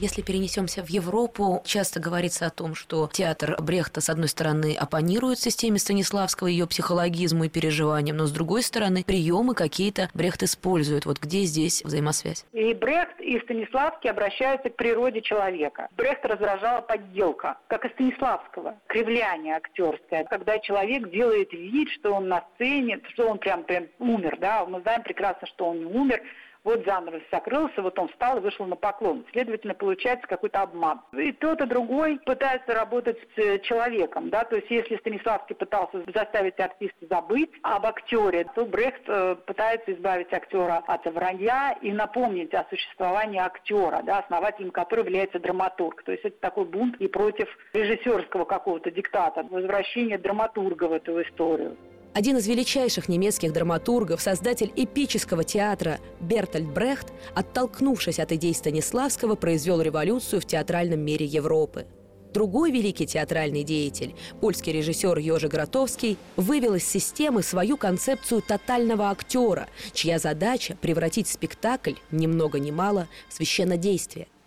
Если 0.00 0.22
перенесемся 0.22 0.84
в 0.84 0.90
Европу, 0.90 1.60
часто 1.64 1.98
говорится 1.98 2.46
о 2.46 2.50
том, 2.50 2.76
что 2.76 3.10
театр 3.12 3.56
Брехта, 3.60 4.00
с 4.00 4.08
одной 4.08 4.28
стороны, 4.28 4.76
оппонирует 4.78 5.40
системе 5.40 5.80
Станиславского, 5.80 6.46
ее 6.46 6.68
психологизму 6.68 7.44
и 7.44 7.48
переживаниям, 7.48 8.16
но 8.16 8.26
с 8.26 8.30
другой 8.30 8.62
стороны, 8.62 9.02
приемы 9.02 9.56
какие-то 9.56 10.08
Брехт 10.14 10.44
использует. 10.44 11.04
Вот 11.04 11.18
где 11.18 11.40
здесь 11.40 11.82
взаимосвязь? 11.82 12.46
И 12.52 12.74
Брехт, 12.74 13.20
и 13.20 13.40
Станиславский 13.40 14.08
обращаются 14.08 14.70
к 14.70 14.76
природе 14.76 15.20
человека. 15.20 15.88
Брехт 15.96 16.24
раздражала 16.24 16.80
подделка, 16.80 17.58
как 17.66 17.84
и 17.84 17.88
Станиславского. 17.88 18.76
Кривляние 18.86 19.56
актерское, 19.56 20.22
когда 20.30 20.60
человек 20.60 21.10
делает 21.10 21.52
вид, 21.52 21.88
что 21.90 22.12
он 22.12 22.28
на 22.28 22.44
сцене, 22.54 23.00
что 23.14 23.28
он 23.28 23.38
прям, 23.38 23.64
прям 23.64 23.88
умер, 23.98 24.38
да, 24.40 24.64
мы 24.64 24.80
знаем 24.82 25.02
прекрасно, 25.02 25.48
что 25.48 25.70
он 25.70 25.80
не 25.80 25.86
умер, 25.86 26.22
вот 26.68 26.84
занавес 26.84 27.22
закрылся, 27.32 27.80
вот 27.80 27.98
он 27.98 28.08
встал 28.08 28.36
и 28.36 28.40
вышел 28.40 28.66
на 28.66 28.76
поклон. 28.76 29.24
Следовательно, 29.32 29.72
получается 29.72 30.26
какой-то 30.26 30.60
обман. 30.60 31.00
И 31.12 31.32
тот, 31.32 31.62
и 31.62 31.66
другой 31.66 32.18
пытается 32.18 32.74
работать 32.74 33.18
с 33.34 33.38
э, 33.38 33.58
человеком, 33.60 34.28
да, 34.28 34.44
то 34.44 34.56
есть 34.56 34.70
если 34.70 34.96
Станиславский 34.98 35.54
пытался 35.54 36.02
заставить 36.14 36.60
артиста 36.60 37.06
забыть 37.08 37.50
об 37.62 37.86
актере, 37.86 38.46
то 38.54 38.66
Брехт 38.66 39.02
э, 39.06 39.36
пытается 39.46 39.94
избавить 39.94 40.30
актера 40.32 40.82
от 40.86 41.06
вранья 41.06 41.72
и 41.80 41.90
напомнить 41.90 42.52
о 42.52 42.66
существовании 42.68 43.40
актера, 43.40 44.02
да, 44.02 44.18
основателем 44.18 44.70
которого 44.70 45.06
является 45.06 45.38
драматург. 45.38 46.02
То 46.02 46.12
есть 46.12 46.24
это 46.24 46.38
такой 46.38 46.66
бунт 46.66 46.96
и 46.96 47.08
против 47.08 47.48
режиссерского 47.72 48.44
какого-то 48.44 48.90
диктата, 48.90 49.42
возвращение 49.48 50.18
драматурга 50.18 50.84
в 50.84 50.92
эту 50.92 51.22
историю. 51.22 51.78
Один 52.18 52.36
из 52.36 52.48
величайших 52.48 53.08
немецких 53.08 53.52
драматургов, 53.52 54.20
создатель 54.20 54.72
эпического 54.74 55.44
театра 55.44 56.00
Бертольд 56.18 56.66
Брехт, 56.66 57.12
оттолкнувшись 57.32 58.18
от 58.18 58.32
идей 58.32 58.52
Станиславского, 58.56 59.36
произвел 59.36 59.80
революцию 59.80 60.40
в 60.40 60.44
театральном 60.44 60.98
мире 60.98 61.26
Европы. 61.26 61.86
Другой 62.34 62.72
великий 62.72 63.06
театральный 63.06 63.62
деятель, 63.62 64.16
польский 64.40 64.72
режиссер 64.72 65.16
Йожи 65.16 65.46
Гротовский, 65.46 66.16
вывел 66.34 66.74
из 66.74 66.82
системы 66.82 67.44
свою 67.44 67.76
концепцию 67.76 68.42
тотального 68.42 69.10
актера, 69.10 69.68
чья 69.92 70.18
задача– 70.18 70.76
превратить 70.80 71.28
спектакль, 71.28 71.94
ни 72.10 72.26
много 72.26 72.58
ни 72.58 72.72
мало, 72.72 73.06
в 73.28 73.34
священнодействие– 73.34 74.26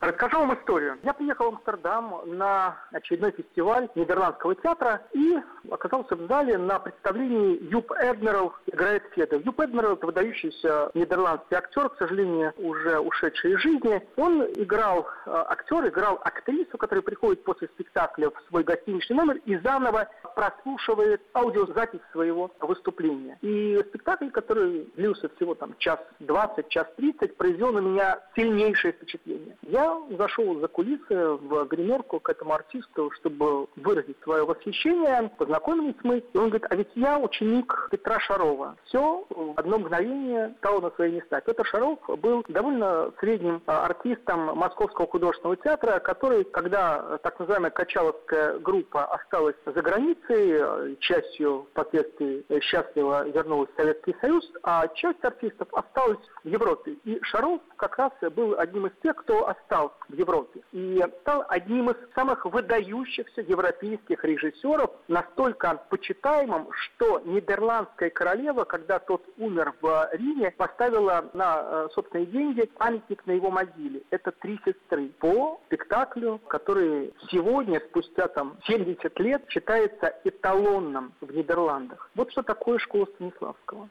Расскажу 0.00 0.38
вам 0.38 0.54
историю. 0.54 0.98
Я 1.02 1.12
приехал 1.12 1.50
в 1.50 1.54
Амстердам 1.56 2.22
на 2.24 2.74
очередной 2.90 3.32
фестиваль 3.32 3.86
Нидерландского 3.94 4.54
театра 4.54 5.02
и 5.12 5.38
оказался 5.70 6.16
в 6.16 6.26
зале 6.26 6.56
на 6.56 6.78
представлении 6.78 7.62
Юб 7.70 7.92
Эдмерл 7.92 8.54
играет 8.66 9.02
Феда. 9.14 9.36
Юб 9.36 9.60
Эдмерл– 9.60 9.92
это 9.92 10.06
выдающийся 10.06 10.90
нидерландский 10.94 11.54
актер, 11.54 11.90
к 11.90 11.98
сожалению, 11.98 12.54
уже 12.56 12.98
ушедший 12.98 13.52
из 13.52 13.58
жизни. 13.58 14.02
Он 14.16 14.42
играл, 14.54 15.06
э, 15.26 15.44
актер 15.48 15.86
играл 15.88 16.18
актрису, 16.24 16.78
которая 16.78 17.02
приходит 17.02 17.44
после 17.44 17.68
спектакля 17.68 18.30
в 18.30 18.42
свой 18.48 18.64
гостиничный 18.64 19.16
номер 19.16 19.36
и 19.44 19.58
заново 19.58 20.08
прослушивает 20.34 21.20
аудиозапись 21.34 22.00
своего 22.12 22.50
выступления. 22.60 23.36
И 23.42 23.84
спектакль, 23.90 24.30
который 24.30 24.90
длился 24.96 25.28
всего 25.36 25.54
там 25.54 25.74
час 25.76 26.00
двадцать, 26.20 26.70
час 26.70 26.86
тридцать, 26.96 27.36
произвел 27.36 27.72
на 27.72 27.80
меня 27.80 28.18
сильнейшее 28.34 28.92
впечатление. 28.92 29.58
Я 29.60 29.89
зашел 30.10 30.58
за 30.60 30.68
кулисы 30.68 31.30
в 31.32 31.64
гримерку 31.66 32.20
к 32.20 32.28
этому 32.28 32.54
артисту, 32.54 33.10
чтобы 33.12 33.66
выразить 33.76 34.16
свое 34.22 34.44
восхищение. 34.44 35.30
Познакомились 35.38 35.96
мы, 36.02 36.18
и 36.18 36.38
он 36.38 36.50
говорит, 36.50 36.66
а 36.70 36.76
ведь 36.76 36.90
я 36.94 37.18
ученик 37.18 37.88
Петра 37.90 38.18
Шарова. 38.20 38.76
Все 38.84 39.24
в 39.28 39.54
одно 39.56 39.78
мгновение 39.78 40.54
стало 40.58 40.80
на 40.80 40.90
свои 40.92 41.12
места. 41.12 41.40
Петр 41.40 41.64
Шаров 41.66 41.98
был 42.20 42.44
довольно 42.48 43.12
средним 43.20 43.62
а, 43.66 43.86
артистом 43.86 44.56
Московского 44.56 45.06
художественного 45.06 45.56
театра, 45.56 45.98
который, 46.00 46.44
когда 46.44 47.18
так 47.22 47.38
называемая 47.38 47.70
Качаловская 47.70 48.58
группа 48.58 49.04
осталась 49.04 49.56
за 49.64 49.82
границей, 49.82 50.96
частью 51.00 51.66
впоследствии 51.70 52.44
счастливо 52.60 53.28
вернулась 53.28 53.70
в 53.70 53.76
Советский 53.76 54.14
Союз, 54.20 54.44
а 54.62 54.86
часть 54.88 55.24
артистов 55.24 55.68
осталась 55.72 56.18
в 56.44 56.48
Европе. 56.48 56.92
И 57.04 57.18
Шаров 57.22 57.60
как 57.76 57.96
раз 57.98 58.12
был 58.34 58.58
одним 58.58 58.86
из 58.86 58.92
тех, 59.02 59.16
кто 59.16 59.48
остался 59.48 59.79
стал 59.80 59.92
в 60.08 60.14
Европе. 60.14 60.60
И 60.72 61.02
стал 61.20 61.44
одним 61.48 61.90
из 61.90 61.96
самых 62.14 62.44
выдающихся 62.44 63.40
европейских 63.40 64.24
режиссеров, 64.24 64.90
настолько 65.08 65.80
почитаемым, 65.88 66.68
что 66.72 67.20
нидерландская 67.20 68.10
королева, 68.10 68.64
когда 68.64 68.98
тот 68.98 69.22
умер 69.38 69.74
в 69.80 70.10
Риме, 70.12 70.50
поставила 70.50 71.30
на 71.32 71.62
э, 71.62 71.88
собственные 71.94 72.26
деньги 72.26 72.62
памятник 72.78 73.26
на 73.26 73.32
его 73.32 73.50
могиле. 73.50 74.02
Это 74.10 74.32
«Три 74.32 74.60
сестры» 74.64 75.08
по 75.18 75.60
спектаклю, 75.66 76.38
который 76.48 77.12
сегодня, 77.30 77.80
спустя 77.88 78.28
там 78.28 78.56
70 78.66 79.18
лет, 79.20 79.42
считается 79.48 80.14
эталонным 80.24 81.12
в 81.20 81.32
Нидерландах. 81.32 82.10
Вот 82.14 82.30
что 82.32 82.42
такое 82.42 82.78
школа 82.78 83.06
Станиславского. 83.14 83.88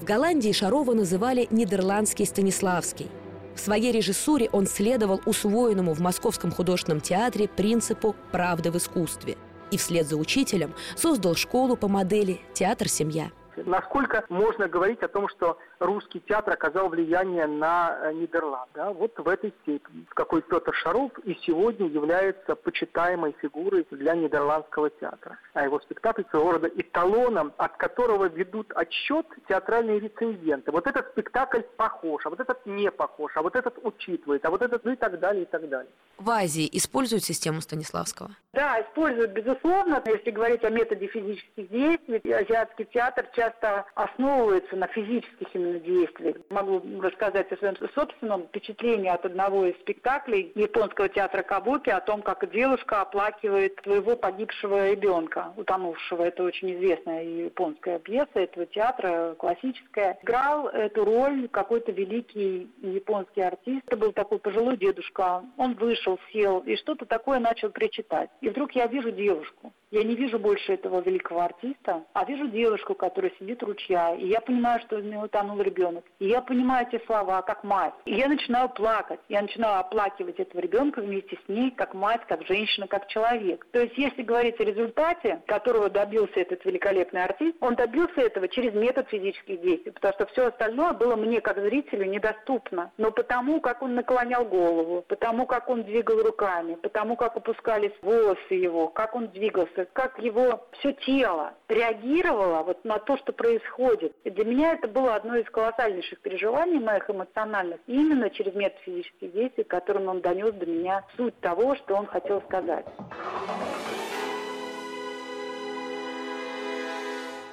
В 0.00 0.04
Голландии 0.04 0.52
Шарова 0.52 0.92
называли 0.92 1.46
«Нидерландский 1.50 2.26
Станиславский». 2.26 3.10
В 3.56 3.60
своей 3.60 3.90
режиссуре 3.90 4.48
он 4.52 4.66
следовал 4.66 5.22
усвоенному 5.24 5.94
в 5.94 6.00
Московском 6.00 6.52
художественном 6.52 7.00
театре 7.00 7.48
принципу 7.48 8.14
«правды 8.30 8.70
в 8.70 8.76
искусстве» 8.76 9.38
и 9.70 9.78
вслед 9.78 10.06
за 10.06 10.16
учителем 10.16 10.74
создал 10.94 11.34
школу 11.34 11.74
по 11.74 11.88
модели 11.88 12.40
«Театр-семья». 12.52 13.30
Насколько 13.64 14.24
можно 14.28 14.68
говорить 14.68 15.02
о 15.02 15.08
том, 15.08 15.28
что 15.28 15.58
русский 15.78 16.20
театр 16.20 16.54
оказал 16.54 16.88
влияние 16.88 17.46
на 17.46 17.98
э, 18.02 18.12
Нидерланд. 18.12 18.70
Да? 18.74 18.92
Вот 18.92 19.18
в 19.18 19.28
этой 19.28 19.52
степени, 19.62 20.06
в 20.10 20.14
какой 20.14 20.42
Петр 20.42 20.74
Шаров 20.74 21.12
и 21.24 21.34
сегодня 21.46 21.88
является 21.88 22.54
почитаемой 22.54 23.34
фигурой 23.40 23.86
для 23.90 24.14
нидерландского 24.14 24.90
театра. 24.90 25.38
А 25.54 25.64
его 25.64 25.80
спектакль 25.80 26.22
своего 26.30 26.52
рода 26.52 26.68
эталоном, 26.68 27.52
от 27.56 27.76
которого 27.76 28.26
ведут 28.26 28.72
отсчет 28.74 29.26
театральные 29.48 30.00
рецензенты. 30.00 30.70
Вот 30.72 30.86
этот 30.86 31.08
спектакль 31.10 31.62
похож, 31.76 32.26
а 32.26 32.30
вот 32.30 32.40
этот 32.40 32.64
не 32.66 32.90
похож, 32.90 33.32
а 33.36 33.42
вот 33.42 33.56
этот 33.56 33.78
учитывает, 33.82 34.44
а 34.44 34.50
вот 34.50 34.62
этот, 34.62 34.84
ну 34.84 34.92
и 34.92 34.96
так 34.96 35.18
далее, 35.18 35.42
и 35.42 35.46
так 35.46 35.68
далее. 35.68 35.90
В 36.18 36.30
Азии 36.30 36.68
используют 36.72 37.24
систему 37.24 37.60
Станиславского? 37.60 38.30
Да, 38.52 38.80
используют, 38.80 39.32
безусловно. 39.32 40.02
Если 40.06 40.30
говорить 40.30 40.64
о 40.64 40.70
методе 40.70 41.06
физических 41.08 41.68
действий, 41.68 42.32
азиатский 42.32 42.86
театр 42.86 43.26
часто 43.34 43.45
основывается 43.94 44.76
на 44.76 44.86
физических 44.88 45.54
именно 45.54 45.78
действиях. 45.78 46.36
Могу 46.50 46.82
рассказать 47.00 47.50
о 47.52 47.56
своем 47.56 47.76
собственном 47.94 48.44
впечатлении 48.48 49.08
от 49.08 49.24
одного 49.24 49.66
из 49.66 49.74
спектаклей 49.76 50.52
японского 50.54 51.08
театра 51.08 51.42
Кабуки 51.42 51.90
о 51.90 52.00
том, 52.00 52.22
как 52.22 52.50
девушка 52.50 53.02
оплакивает 53.02 53.78
своего 53.82 54.16
погибшего 54.16 54.90
ребенка, 54.90 55.52
утонувшего. 55.56 56.24
Это 56.24 56.42
очень 56.42 56.74
известная 56.76 57.24
японская 57.24 57.98
пьеса 57.98 58.30
этого 58.34 58.66
театра, 58.66 59.34
классическая. 59.38 60.18
Играл 60.22 60.68
эту 60.68 61.04
роль 61.04 61.48
какой-то 61.48 61.92
великий 61.92 62.70
японский 62.80 63.42
артист. 63.42 63.82
Это 63.86 63.96
был 63.96 64.12
такой 64.12 64.38
пожилой 64.38 64.76
дедушка. 64.76 65.42
Он 65.56 65.74
вышел, 65.74 66.18
сел 66.32 66.60
и 66.60 66.76
что-то 66.76 67.06
такое 67.06 67.38
начал 67.38 67.70
причитать. 67.70 68.30
И 68.40 68.48
вдруг 68.48 68.72
я 68.72 68.86
вижу 68.86 69.10
девушку. 69.10 69.72
Я 69.90 70.02
не 70.02 70.16
вижу 70.16 70.38
больше 70.38 70.74
этого 70.74 71.00
великого 71.00 71.42
артиста, 71.42 72.04
а 72.12 72.24
вижу 72.24 72.48
девушку, 72.48 72.94
которая 72.94 73.32
сидит 73.38 73.62
ручья. 73.62 74.14
И 74.14 74.26
я 74.26 74.40
понимаю, 74.40 74.80
что 74.80 74.96
у 74.96 75.00
нее 75.00 75.18
утонул 75.18 75.60
ребенок. 75.60 76.04
И 76.18 76.28
я 76.28 76.40
понимаю 76.40 76.86
эти 76.90 77.02
слова, 77.06 77.42
как 77.42 77.64
мать. 77.64 77.94
И 78.04 78.14
я 78.14 78.28
начинаю 78.28 78.68
плакать. 78.68 79.20
Я 79.28 79.42
начинаю 79.42 79.80
оплакивать 79.80 80.38
этого 80.38 80.60
ребенка 80.60 81.00
вместе 81.00 81.38
с 81.44 81.48
ней, 81.48 81.70
как 81.70 81.94
мать, 81.94 82.22
как 82.28 82.46
женщина, 82.46 82.86
как 82.86 83.08
человек. 83.08 83.66
То 83.72 83.80
есть, 83.80 83.96
если 83.96 84.22
говорить 84.22 84.60
о 84.60 84.64
результате, 84.64 85.42
которого 85.46 85.90
добился 85.90 86.40
этот 86.40 86.64
великолепный 86.64 87.24
артист, 87.24 87.56
он 87.60 87.74
добился 87.74 88.20
этого 88.20 88.48
через 88.48 88.74
метод 88.74 89.08
физических 89.08 89.60
действий. 89.60 89.92
Потому 89.92 90.14
что 90.14 90.26
все 90.26 90.46
остальное 90.46 90.92
было 90.92 91.16
мне, 91.16 91.40
как 91.40 91.58
зрителю, 91.58 92.06
недоступно. 92.06 92.92
Но 92.96 93.10
потому, 93.10 93.60
как 93.60 93.82
он 93.82 93.94
наклонял 93.94 94.44
голову, 94.44 95.04
потому, 95.08 95.46
как 95.46 95.68
он 95.68 95.84
двигал 95.84 96.22
руками, 96.22 96.74
потому, 96.76 97.16
как 97.16 97.36
опускались 97.36 97.92
волосы 98.02 98.54
его, 98.54 98.88
как 98.88 99.14
он 99.14 99.28
двигался, 99.28 99.86
как 99.92 100.18
его 100.18 100.66
все 100.78 100.92
тело 100.92 101.54
реагировало 101.68 102.62
вот 102.62 102.84
на 102.84 102.98
то, 102.98 103.16
что 103.16 103.25
происходит. 103.32 104.14
И 104.24 104.30
для 104.30 104.44
меня 104.44 104.74
это 104.74 104.88
было 104.88 105.14
одно 105.14 105.36
из 105.36 105.48
колоссальнейших 105.50 106.20
переживаний 106.20 106.78
моих 106.78 107.08
эмоциональных, 107.10 107.80
именно 107.86 108.30
через 108.30 108.54
метод 108.54 108.78
физических 108.80 109.32
действий, 109.32 109.64
которым 109.64 110.08
он 110.08 110.20
донес 110.20 110.52
до 110.54 110.66
меня 110.66 111.04
суть 111.16 111.38
того, 111.40 111.76
что 111.76 111.96
он 111.96 112.06
хотел 112.06 112.40
сказать. 112.42 112.86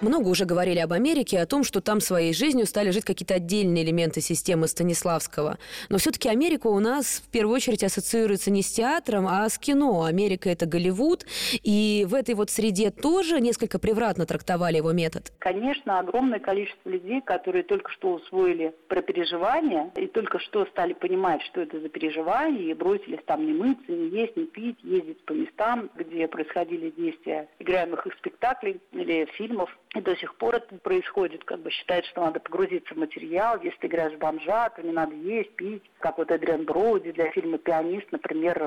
Много 0.04 0.28
уже 0.28 0.44
говорили 0.44 0.80
об 0.80 0.92
Америке, 0.92 1.40
о 1.40 1.46
том, 1.46 1.64
что 1.64 1.80
там 1.80 2.02
своей 2.02 2.34
жизнью 2.34 2.66
стали 2.66 2.90
жить 2.92 3.06
какие-то 3.06 3.36
отдельные 3.36 3.86
элементы 3.86 4.20
системы 4.20 4.68
Станиславского. 4.68 5.58
Но 5.88 5.98
все-таки 5.98 6.28
Америка 6.28 6.68
у 6.68 6.80
нас 6.82 7.24
в 7.26 7.32
первую 7.32 7.56
очередь 7.56 7.86
ассоциируется 7.86 8.52
не 8.52 8.64
с 8.64 8.72
театром, 8.74 9.26
а 9.30 9.48
с 9.48 9.58
кино. 9.58 10.04
Америка– 10.04 10.50
это 10.52 10.66
Голливуд. 10.66 11.26
И 11.64 12.06
в 12.06 12.16
этой 12.16 12.36
вот 12.36 12.50
среде 12.50 12.92
тоже 12.92 13.40
несколько 13.40 13.80
превратно 13.80 14.26
трактовали 14.26 14.76
его 14.76 14.92
метод. 14.92 15.32
Конечно, 15.40 16.00
огромное 16.00 16.40
количество 16.40 16.90
людей, 16.90 17.22
которые 17.22 17.64
только 17.64 17.90
что 17.92 18.16
усвоили 18.16 18.76
про 18.90 19.02
переживания 19.02 19.90
и 19.96 20.08
только 20.08 20.40
что 20.40 20.66
стали 20.66 20.92
понимать, 20.92 21.42
что 21.44 21.62
это 21.62 21.80
за 21.80 21.88
переживания, 21.88 22.72
и 22.72 22.74
бросились 22.74 23.22
там 23.26 23.46
не 23.46 23.54
мыться, 23.54 23.90
не 23.90 24.10
есть, 24.10 24.36
не 24.36 24.48
пить, 24.48 24.78
ездить 24.84 25.24
по 25.24 25.32
местам, 25.32 25.90
где 25.96 26.28
происходили 26.28 26.90
действия 26.90 27.48
играемых 27.60 28.06
их 28.06 28.14
спектаклей 28.16 28.82
или 28.92 29.30
фильмов. 29.38 29.70
И 29.94 30.02
до 30.02 30.16
сих 30.16 30.36
пор 30.36 30.56
это 30.56 30.76
происходит, 30.78 31.44
как 31.44 31.60
бы 31.60 31.70
считает, 31.70 32.06
что 32.06 32.22
надо 32.22 32.40
погрузиться 32.40 32.94
в 32.96 32.98
материал. 32.98 33.60
Если 33.62 33.78
ты 33.78 33.88
играешь 33.88 34.18
бомжа, 34.18 34.70
то 34.70 34.82
не 34.82 34.92
надо 34.92 35.14
есть, 35.16 35.56
пить. 35.56 35.84
Как 36.00 36.18
вот 36.18 36.32
Эдриан 36.32 36.66
Броуди 36.66 37.12
для 37.12 37.30
фильма 37.32 37.60
«Пианист», 37.60 38.12
например, 38.12 38.60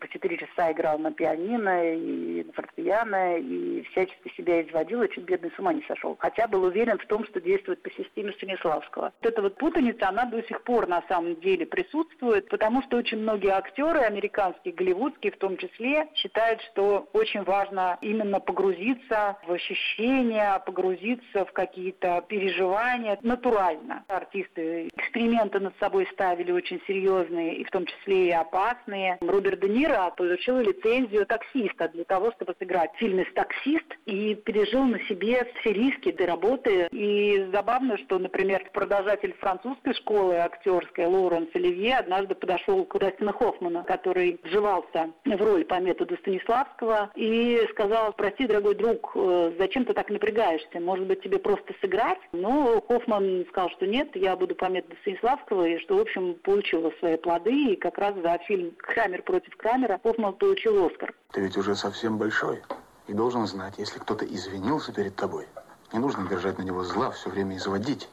по 0.00 0.08
четыре 0.08 0.38
часа 0.38 0.72
играл 0.72 0.98
на 0.98 1.12
пианино 1.12 1.94
и 1.94 2.44
на 2.44 2.52
фортепиано, 2.52 3.38
и 3.38 3.82
всячески 3.90 4.32
себя 4.36 4.62
изводил, 4.62 5.02
и 5.02 5.10
чуть 5.10 5.24
бедный 5.24 5.52
с 5.54 5.58
ума 5.58 5.72
не 5.72 5.82
сошел. 5.82 6.16
Хотя 6.18 6.48
был 6.48 6.64
уверен 6.64 6.98
в 6.98 7.06
том, 7.06 7.24
что 7.26 7.40
действует 7.40 7.82
по 7.82 7.90
системе 7.90 8.32
Станиславского. 8.32 9.12
Вот 9.20 9.30
эта 9.30 9.42
вот 9.42 9.56
путаница, 9.56 10.08
она 10.08 10.24
до 10.24 10.42
сих 10.44 10.62
пор 10.62 10.88
на 10.88 11.02
самом 11.08 11.36
деле 11.40 11.66
присутствует, 11.66 12.48
потому 12.48 12.82
что 12.82 12.96
очень 12.96 13.18
многие 13.18 13.52
актеры, 13.52 14.00
американские, 14.00 14.72
голливудские 14.72 15.32
в 15.32 15.36
том 15.36 15.58
числе, 15.58 16.08
считают, 16.14 16.62
что 16.62 17.08
очень 17.12 17.42
важно 17.42 17.98
именно 18.00 18.40
погрузиться 18.40 19.36
в 19.46 19.52
ощущения, 19.52 20.58
погрузиться 20.70 21.44
в 21.44 21.52
какие-то 21.52 22.24
переживания 22.28 23.18
натурально. 23.22 24.04
Артисты 24.06 24.88
эксперименты 24.96 25.58
над 25.58 25.76
собой 25.80 26.08
ставили 26.12 26.52
очень 26.52 26.80
серьезные, 26.86 27.56
и 27.56 27.64
в 27.64 27.70
том 27.70 27.86
числе 27.86 28.28
и 28.28 28.30
опасные. 28.30 29.18
Роберт 29.20 29.60
Де 29.60 29.68
Ниро 29.68 30.12
получил 30.16 30.58
лицензию 30.58 31.26
таксиста 31.26 31.88
для 31.88 32.04
того, 32.04 32.30
чтобы 32.32 32.54
сыграть 32.58 32.94
в 32.94 32.98
фильме 32.98 33.26
«Таксист» 33.34 33.86
и 34.06 34.34
пережил 34.34 34.84
на 34.84 35.00
себе 35.06 35.50
все 35.60 35.72
риски 35.72 36.10
этой 36.10 36.26
работы. 36.26 36.88
И 36.92 37.48
забавно, 37.52 37.98
что, 37.98 38.18
например, 38.18 38.64
продолжатель 38.72 39.34
французской 39.40 39.94
школы 39.94 40.36
актерской 40.36 41.06
Лоуренс 41.06 41.48
Оливье 41.54 41.96
однажды 41.96 42.34
подошел 42.34 42.84
к 42.84 42.98
Дастину 42.98 43.32
Хоффману, 43.32 43.84
который 43.84 44.38
вживался 44.44 45.10
в 45.24 45.42
роль 45.42 45.64
по 45.64 45.80
методу 45.80 46.16
Станиславского, 46.18 47.10
и 47.16 47.60
сказал, 47.70 48.12
прости, 48.12 48.46
дорогой 48.46 48.74
друг, 48.76 49.12
э, 49.14 49.52
зачем 49.58 49.84
ты 49.84 49.94
так 49.94 50.10
напрягаешь? 50.10 50.59
Справишься, 50.60 50.80
может 50.80 51.06
быть, 51.06 51.22
тебе 51.22 51.38
просто 51.38 51.74
сыграть. 51.80 52.18
Но 52.32 52.82
Хоффман 52.88 53.46
сказал, 53.50 53.70
что 53.70 53.86
нет, 53.86 54.14
я 54.14 54.36
буду 54.36 54.54
по 54.54 54.66
методу 54.66 54.96
Станиславского, 55.02 55.66
и 55.66 55.78
что, 55.78 55.96
в 55.96 56.00
общем, 56.00 56.34
получила 56.42 56.92
свои 56.98 57.16
плоды. 57.16 57.72
И 57.72 57.76
как 57.76 57.98
раз 57.98 58.14
за 58.16 58.38
фильм 58.46 58.72
«Крамер 58.78 59.22
против 59.22 59.56
Крамера» 59.56 60.00
Хоффман 60.02 60.34
получил 60.34 60.86
Оскар. 60.86 61.14
Ты 61.32 61.40
ведь 61.42 61.56
уже 61.56 61.74
совсем 61.74 62.18
большой 62.18 62.62
и 63.08 63.12
должен 63.12 63.46
знать, 63.46 63.74
если 63.78 63.98
кто-то 63.98 64.24
извинился 64.24 64.92
перед 64.92 65.16
тобой, 65.16 65.46
не 65.92 65.98
нужно 65.98 66.28
держать 66.28 66.58
на 66.58 66.62
него 66.62 66.84
зла, 66.84 67.10
все 67.10 67.30
время 67.30 67.56
изводить 67.56 68.08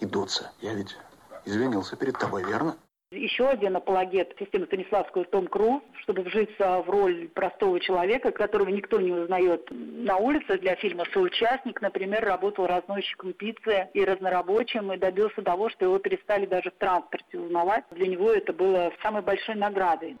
и 0.00 0.06
дуться. 0.06 0.52
Я 0.60 0.74
ведь 0.74 0.96
извинился 1.44 1.96
перед 1.96 2.18
тобой, 2.18 2.44
верно? 2.44 2.76
Еще 3.10 3.48
один 3.48 3.74
апологет 3.74 4.36
системы 4.38 4.66
Станиславского 4.66 5.24
Том 5.24 5.46
Круз, 5.46 5.80
чтобы 6.02 6.22
вжиться 6.24 6.82
в 6.82 6.90
роль 6.90 7.28
простого 7.28 7.80
человека, 7.80 8.32
которого 8.32 8.68
никто 8.68 9.00
не 9.00 9.12
узнает 9.12 9.66
на 9.70 10.18
улице 10.18 10.58
для 10.58 10.74
фильма 10.76 11.06
«Соучастник», 11.14 11.80
например, 11.80 12.22
работал 12.22 12.66
разносчиком 12.66 13.32
пиццы 13.32 13.88
и 13.94 14.04
разнорабочим 14.04 14.92
и 14.92 14.98
добился 14.98 15.40
того, 15.40 15.70
что 15.70 15.86
его 15.86 15.98
перестали 15.98 16.44
даже 16.44 16.70
в 16.70 16.74
транспорте 16.74 17.38
узнавать. 17.38 17.84
Для 17.92 18.08
него 18.08 18.30
это 18.30 18.52
было 18.52 18.92
самой 19.02 19.22
большой 19.22 19.54
наградой. 19.54 20.18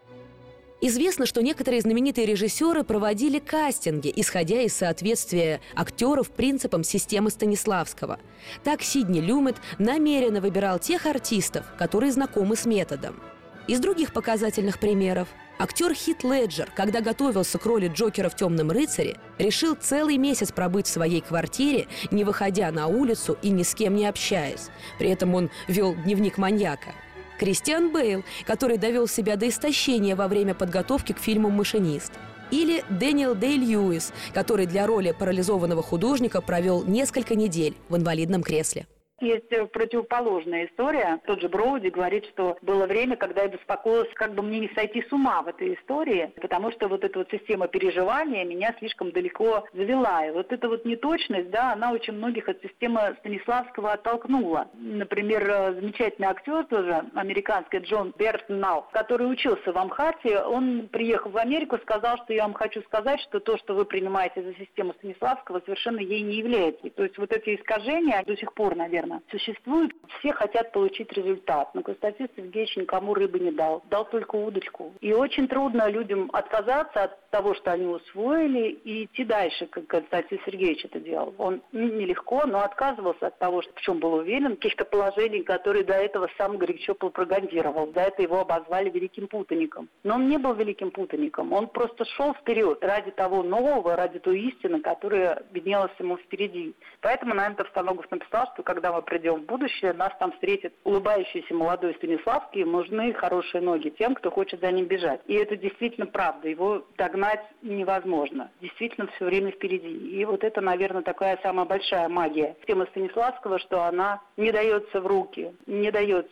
Известно, 0.80 1.26
что 1.26 1.42
некоторые 1.42 1.82
знаменитые 1.82 2.24
режиссеры 2.24 2.84
проводили 2.84 3.40
кастинги, 3.40 4.12
исходя 4.14 4.62
из 4.62 4.74
соответствия 4.74 5.60
актеров 5.74 6.30
принципам 6.30 6.84
системы 6.84 7.30
Станиславского. 7.30 8.20
Так 8.62 8.82
Сидни 8.82 9.20
Люмет 9.20 9.56
намеренно 9.78 10.40
выбирал 10.40 10.78
тех 10.78 11.06
артистов, 11.06 11.66
которые 11.76 12.12
знакомы 12.12 12.54
с 12.54 12.64
методом. 12.64 13.20
Из 13.66 13.80
других 13.80 14.12
показательных 14.12 14.78
примеров 14.78 15.28
Актер 15.58 15.92
Хит 15.92 16.22
Леджер, 16.22 16.70
когда 16.76 17.00
готовился 17.00 17.58
к 17.58 17.66
роли 17.66 17.88
Джокера 17.88 18.28
в 18.28 18.36
«Темном 18.36 18.70
рыцаре», 18.70 19.16
решил 19.38 19.74
целый 19.74 20.16
месяц 20.16 20.52
пробыть 20.52 20.86
в 20.86 20.90
своей 20.90 21.20
квартире, 21.20 21.88
не 22.12 22.22
выходя 22.22 22.70
на 22.70 22.86
улицу 22.86 23.36
и 23.42 23.50
ни 23.50 23.64
с 23.64 23.74
кем 23.74 23.96
не 23.96 24.06
общаясь. 24.06 24.68
При 25.00 25.10
этом 25.10 25.34
он 25.34 25.50
вел 25.66 25.96
дневник 25.96 26.38
маньяка– 26.38 26.94
Кристиан 27.38 27.92
Бейл, 27.92 28.24
который 28.46 28.78
довел 28.78 29.06
себя 29.06 29.36
до 29.36 29.48
истощения 29.48 30.16
во 30.16 30.28
время 30.28 30.54
подготовки 30.54 31.12
к 31.12 31.18
фильму 31.18 31.50
«Машинист». 31.50 32.12
Или 32.50 32.82
Дэниел 32.88 33.34
Дэй 33.34 33.58
Льюис, 33.58 34.12
который 34.32 34.66
для 34.66 34.86
роли 34.86 35.14
парализованного 35.18 35.82
художника 35.82 36.40
провел 36.40 36.82
несколько 36.84 37.34
недель 37.34 37.74
в 37.88 37.96
инвалидном 37.96 38.42
кресле. 38.42 38.86
Есть 39.20 39.50
э, 39.50 39.66
противоположная 39.66 40.66
история. 40.66 41.20
Тот 41.26 41.40
же 41.40 41.48
Броуди 41.48 41.88
говорит, 41.88 42.24
что 42.26 42.56
было 42.62 42.86
время, 42.86 43.16
когда 43.16 43.42
я 43.42 43.48
беспокоилась, 43.48 44.12
как 44.14 44.34
бы 44.34 44.42
мне 44.42 44.60
не 44.60 44.70
сойти 44.74 45.02
с 45.02 45.12
ума 45.12 45.42
в 45.42 45.48
этой 45.48 45.74
истории, 45.74 46.32
потому 46.40 46.70
что 46.70 46.86
вот 46.86 47.02
эта 47.02 47.18
вот 47.18 47.28
система 47.30 47.66
переживания 47.66 48.44
меня 48.44 48.74
слишком 48.78 49.10
далеко 49.10 49.66
завела. 49.72 50.24
И 50.24 50.30
вот 50.30 50.52
эта 50.52 50.68
вот 50.68 50.84
неточность, 50.84 51.50
да, 51.50 51.72
она 51.72 51.90
очень 51.90 52.12
многих 52.12 52.48
от 52.48 52.62
системы 52.62 53.16
Станиславского 53.20 53.92
оттолкнула. 53.94 54.68
Например, 54.74 55.42
э, 55.50 55.74
замечательный 55.74 56.28
актер 56.28 56.64
тоже, 56.66 57.04
американский 57.14 57.78
Джон 57.78 58.14
Бертнау, 58.16 58.86
который 58.92 59.30
учился 59.30 59.72
в 59.72 59.78
Амхате, 59.78 60.38
он, 60.42 60.88
приехал 60.88 61.30
в 61.30 61.38
Америку, 61.38 61.76
сказал, 61.78 62.18
что 62.18 62.32
я 62.34 62.42
вам 62.42 62.54
хочу 62.54 62.82
сказать, 62.82 63.20
что 63.22 63.40
то, 63.40 63.58
что 63.58 63.74
вы 63.74 63.84
принимаете 63.84 64.42
за 64.42 64.54
систему 64.54 64.94
Станиславского, 64.98 65.60
совершенно 65.64 65.98
ей 65.98 66.20
не 66.22 66.36
является. 66.36 66.88
То 66.90 67.02
есть 67.02 67.18
вот 67.18 67.32
эти 67.32 67.56
искажения 67.56 68.22
до 68.24 68.36
сих 68.36 68.54
пор, 68.54 68.76
наверное, 68.76 69.07
наверное, 69.08 69.22
существует. 69.30 69.92
Все 70.18 70.32
хотят 70.32 70.72
получить 70.72 71.12
результат. 71.12 71.74
Но 71.74 71.82
Константин 71.82 72.28
Сергеевич 72.36 72.76
никому 72.76 73.14
рыбы 73.14 73.38
не 73.38 73.50
дал. 73.50 73.82
Дал 73.90 74.04
только 74.04 74.36
удочку. 74.36 74.92
И 75.00 75.12
очень 75.12 75.48
трудно 75.48 75.88
людям 75.88 76.30
отказаться 76.32 77.04
от 77.04 77.30
того, 77.30 77.54
что 77.54 77.72
они 77.72 77.86
усвоили, 77.86 78.70
и 78.84 79.04
идти 79.04 79.24
дальше, 79.24 79.66
как 79.66 79.86
Константин 79.86 80.38
Сергеевич 80.44 80.84
это 80.84 81.00
делал. 81.00 81.34
Он 81.38 81.60
нелегко, 81.72 82.46
но 82.46 82.60
отказывался 82.60 83.28
от 83.28 83.38
того, 83.38 83.60
в 83.62 83.80
чем 83.82 83.98
был 83.98 84.14
уверен, 84.14 84.56
каких-то 84.56 84.84
положений, 84.84 85.42
которые 85.42 85.84
до 85.84 85.94
этого 85.94 86.28
сам 86.38 86.56
горячо 86.56 86.94
пропагандировал. 86.94 87.92
За 87.94 88.02
это 88.02 88.22
его 88.22 88.40
обозвали 88.40 88.90
великим 88.90 89.28
путаником. 89.28 89.88
Но 90.04 90.14
он 90.14 90.28
не 90.28 90.38
был 90.38 90.54
великим 90.54 90.90
путаником. 90.90 91.52
Он 91.52 91.68
просто 91.68 92.04
шел 92.04 92.34
вперед 92.34 92.82
ради 92.82 93.10
того 93.10 93.42
нового, 93.42 93.96
ради 93.96 94.18
той 94.18 94.40
истины, 94.40 94.80
которая 94.80 95.42
виднелась 95.52 95.92
ему 95.98 96.16
впереди. 96.16 96.74
Поэтому, 97.00 97.34
наверное, 97.34 97.56
Товстоногов 97.58 98.10
написал, 98.10 98.48
что 98.54 98.62
когда 98.62 98.92
придем 99.02 99.42
в 99.42 99.46
будущее, 99.46 99.92
нас 99.92 100.12
там 100.18 100.32
встретит 100.32 100.74
улыбающийся 100.84 101.54
молодой 101.54 101.94
Станиславский, 101.94 102.64
нужны 102.64 103.12
хорошие 103.12 103.60
ноги 103.60 103.90
тем, 103.90 104.14
кто 104.14 104.30
хочет 104.30 104.60
за 104.60 104.70
ним 104.72 104.86
бежать. 104.86 105.20
И 105.26 105.34
это 105.34 105.56
действительно 105.56 106.06
правда. 106.06 106.48
Его 106.48 106.84
догнать 106.96 107.44
невозможно. 107.62 108.50
Действительно 108.60 109.08
все 109.16 109.24
время 109.24 109.50
впереди. 109.50 109.88
И 109.88 110.24
вот 110.24 110.44
это, 110.44 110.60
наверное, 110.60 111.02
такая 111.02 111.38
самая 111.42 111.66
большая 111.66 112.08
магия 112.08 112.56
темы 112.66 112.86
Станиславского, 112.90 113.58
что 113.58 113.84
она 113.84 114.20
не 114.36 114.52
дается 114.52 115.00
в 115.00 115.06
руки, 115.06 115.54
не 115.66 115.90
дается. 115.90 116.30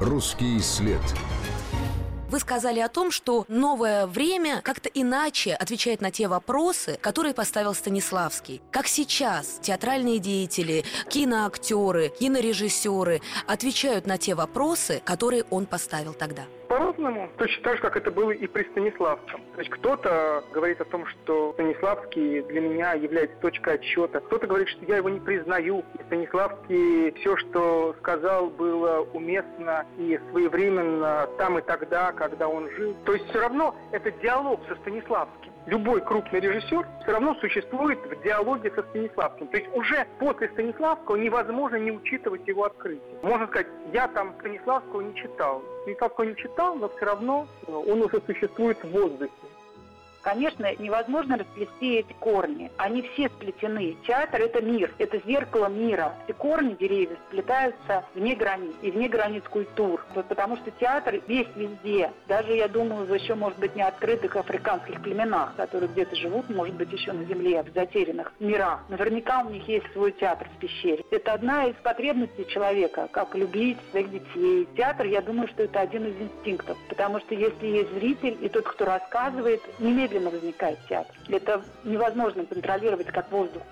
Русский 0.00 0.58
след. 0.60 1.00
Вы 2.30 2.38
сказали 2.38 2.78
о 2.78 2.88
том, 2.88 3.10
что 3.10 3.44
новое 3.48 4.06
время 4.06 4.60
как-то 4.62 4.88
иначе 4.88 5.52
отвечает 5.52 6.00
на 6.00 6.12
те 6.12 6.28
вопросы, 6.28 6.96
которые 7.00 7.34
поставил 7.34 7.74
Станиславский. 7.74 8.62
Как 8.70 8.86
сейчас 8.86 9.58
театральные 9.60 10.20
деятели, 10.20 10.84
киноактеры, 11.08 12.12
кинорежиссеры 12.20 13.20
отвечают 13.48 14.06
на 14.06 14.16
те 14.16 14.36
вопросы, 14.36 15.02
которые 15.04 15.42
он 15.50 15.66
поставил 15.66 16.14
тогда? 16.14 16.44
По-разному, 16.70 17.28
точно 17.36 17.62
так 17.64 17.76
же, 17.76 17.82
как 17.82 17.96
это 17.96 18.12
было 18.12 18.30
и 18.30 18.46
при 18.46 18.62
Станиславском. 18.62 19.40
То 19.54 19.58
есть 19.58 19.70
кто-то 19.72 20.44
говорит 20.52 20.80
о 20.80 20.84
том, 20.84 21.04
что 21.04 21.52
Станиславский 21.54 22.42
для 22.42 22.60
меня 22.60 22.92
является 22.92 23.36
точкой 23.38 23.74
отсчета, 23.74 24.20
кто-то 24.20 24.46
говорит, 24.46 24.68
что 24.68 24.84
я 24.84 24.98
его 24.98 25.08
не 25.08 25.18
признаю. 25.18 25.82
И 25.98 26.02
Станиславский 26.04 27.10
все, 27.20 27.36
что 27.38 27.96
сказал, 27.98 28.50
было 28.50 29.00
уместно 29.12 29.84
и 29.98 30.20
своевременно 30.30 31.28
там 31.38 31.58
и 31.58 31.62
тогда, 31.62 32.12
когда 32.12 32.46
он 32.46 32.70
жил. 32.70 32.94
То 33.04 33.14
есть 33.14 33.28
все 33.30 33.40
равно 33.40 33.74
это 33.90 34.12
диалог 34.12 34.60
со 34.68 34.76
Станиславским 34.76 35.49
любой 35.66 36.00
крупный 36.00 36.40
режиссер 36.40 36.86
все 37.02 37.12
равно 37.12 37.34
существует 37.36 37.98
в 38.04 38.22
диалоге 38.22 38.72
со 38.74 38.82
Станиславским. 38.82 39.48
То 39.48 39.56
есть 39.56 39.68
уже 39.74 40.06
после 40.18 40.48
Станиславского 40.48 41.16
невозможно 41.16 41.76
не 41.76 41.92
учитывать 41.92 42.46
его 42.46 42.64
открытие. 42.64 43.18
Можно 43.22 43.46
сказать, 43.46 43.68
я 43.92 44.08
там 44.08 44.34
Станиславского 44.40 45.00
не 45.00 45.14
читал. 45.14 45.62
Станиславского 45.82 46.24
не 46.24 46.36
читал, 46.36 46.74
но 46.76 46.88
все 46.88 47.04
равно 47.04 47.46
он 47.66 48.02
уже 48.02 48.20
существует 48.26 48.78
в 48.82 48.90
воздухе. 48.90 49.32
Конечно, 50.22 50.70
невозможно 50.78 51.38
расплести 51.38 51.94
эти 51.96 52.12
корни. 52.14 52.70
Они 52.76 53.02
все 53.02 53.28
сплетены. 53.28 53.96
Театр– 54.06 54.40
это 54.42 54.60
мир, 54.60 54.92
это 54.98 55.20
зеркало 55.26 55.66
мира. 55.66 56.14
И 56.28 56.32
корни 56.32 56.74
деревьев 56.74 57.18
сплетаются 57.28 58.04
вне 58.14 58.34
границ 58.34 58.74
и 58.82 58.90
вне 58.90 59.08
границ 59.08 59.42
культур. 59.44 60.04
Потому 60.14 60.56
что 60.56 60.70
театр 60.72 61.20
весь 61.26 61.48
везде. 61.56 62.12
Даже, 62.28 62.52
я 62.52 62.68
думаю, 62.68 63.12
еще, 63.12 63.34
может 63.34 63.58
быть, 63.58 63.74
не 63.74 63.82
открытых 63.82 64.36
африканских 64.36 65.02
племенах, 65.02 65.54
которые 65.56 65.88
где-то 65.88 66.14
живут, 66.16 66.50
может 66.50 66.74
быть, 66.74 66.92
еще 66.92 67.12
на 67.12 67.24
земле, 67.24 67.62
в 67.62 67.72
затерянных 67.72 68.32
мирах. 68.40 68.80
Наверняка 68.88 69.40
у 69.40 69.50
них 69.50 69.66
есть 69.68 69.90
свой 69.92 70.12
театр 70.12 70.48
в 70.54 70.58
пещере. 70.58 71.04
Это 71.10 71.32
одна 71.32 71.66
из 71.66 71.74
потребностей 71.76 72.46
человека, 72.46 73.08
как 73.10 73.34
любить 73.34 73.78
своих 73.90 74.10
детей. 74.10 74.68
Театр, 74.76 75.06
я 75.06 75.22
думаю, 75.22 75.48
что 75.48 75.62
это 75.62 75.80
один 75.80 76.06
из 76.06 76.20
инстинктов. 76.20 76.76
Потому 76.88 77.20
что 77.20 77.34
если 77.34 77.66
есть 77.66 77.92
зритель 77.94 78.36
и 78.40 78.48
тот, 78.48 78.64
кто 78.64 78.84
рассказывает, 78.84 79.62
немедленно 79.78 80.09
немедленно 80.10 80.30
возникает 80.30 80.78
театр. 80.88 81.14
Это 81.28 81.62
невозможно 81.84 82.44
контролировать 82.44 83.06
как 83.08 83.30
воздух. 83.30 83.62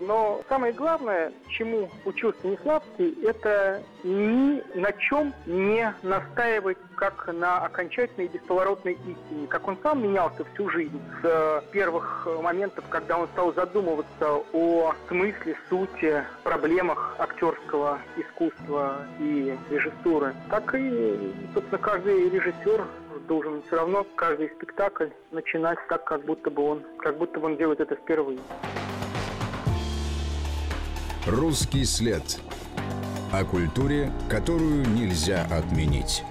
Но 0.00 0.42
самое 0.48 0.72
главное, 0.72 1.32
чему 1.48 1.90
учил 2.04 2.32
Станиславский, 2.34 3.18
это 3.26 3.82
ни 4.04 4.62
на 4.78 4.92
чем 4.92 5.34
не 5.44 5.92
настаивать 6.04 6.78
как 6.94 7.26
на 7.32 7.64
окончательной 7.64 8.28
бесповоротной 8.28 8.92
истине. 8.92 9.48
Как 9.48 9.66
он 9.66 9.76
сам 9.82 10.00
менялся 10.00 10.44
всю 10.54 10.70
жизнь 10.70 11.00
с 11.20 11.64
первых 11.72 12.28
моментов, 12.40 12.84
когда 12.88 13.18
он 13.18 13.26
стал 13.28 13.52
задумываться 13.54 14.36
о 14.52 14.94
смысле, 15.08 15.56
сути, 15.68 16.24
проблемах 16.44 17.16
актерского 17.18 17.98
искусства 18.16 18.98
и 19.18 19.58
режиссуры. 19.68 20.32
Так 20.48 20.76
и, 20.76 21.32
собственно, 21.54 21.78
каждый 21.78 22.30
режиссер 22.30 22.86
должен 23.26 23.62
все 23.62 23.76
равно 23.76 24.06
каждый 24.16 24.50
спектакль 24.56 25.08
начинать 25.30 25.78
так, 25.88 26.04
как 26.04 26.24
будто 26.24 26.50
бы 26.50 26.62
он, 26.62 26.84
как 26.98 27.18
будто 27.18 27.40
бы 27.40 27.46
он 27.46 27.56
делает 27.56 27.80
это 27.80 27.96
впервые. 27.96 28.38
Русский 31.26 31.84
след. 31.84 32.40
О 33.32 33.44
культуре, 33.44 34.10
которую 34.30 34.88
нельзя 34.88 35.46
отменить. 35.50 36.22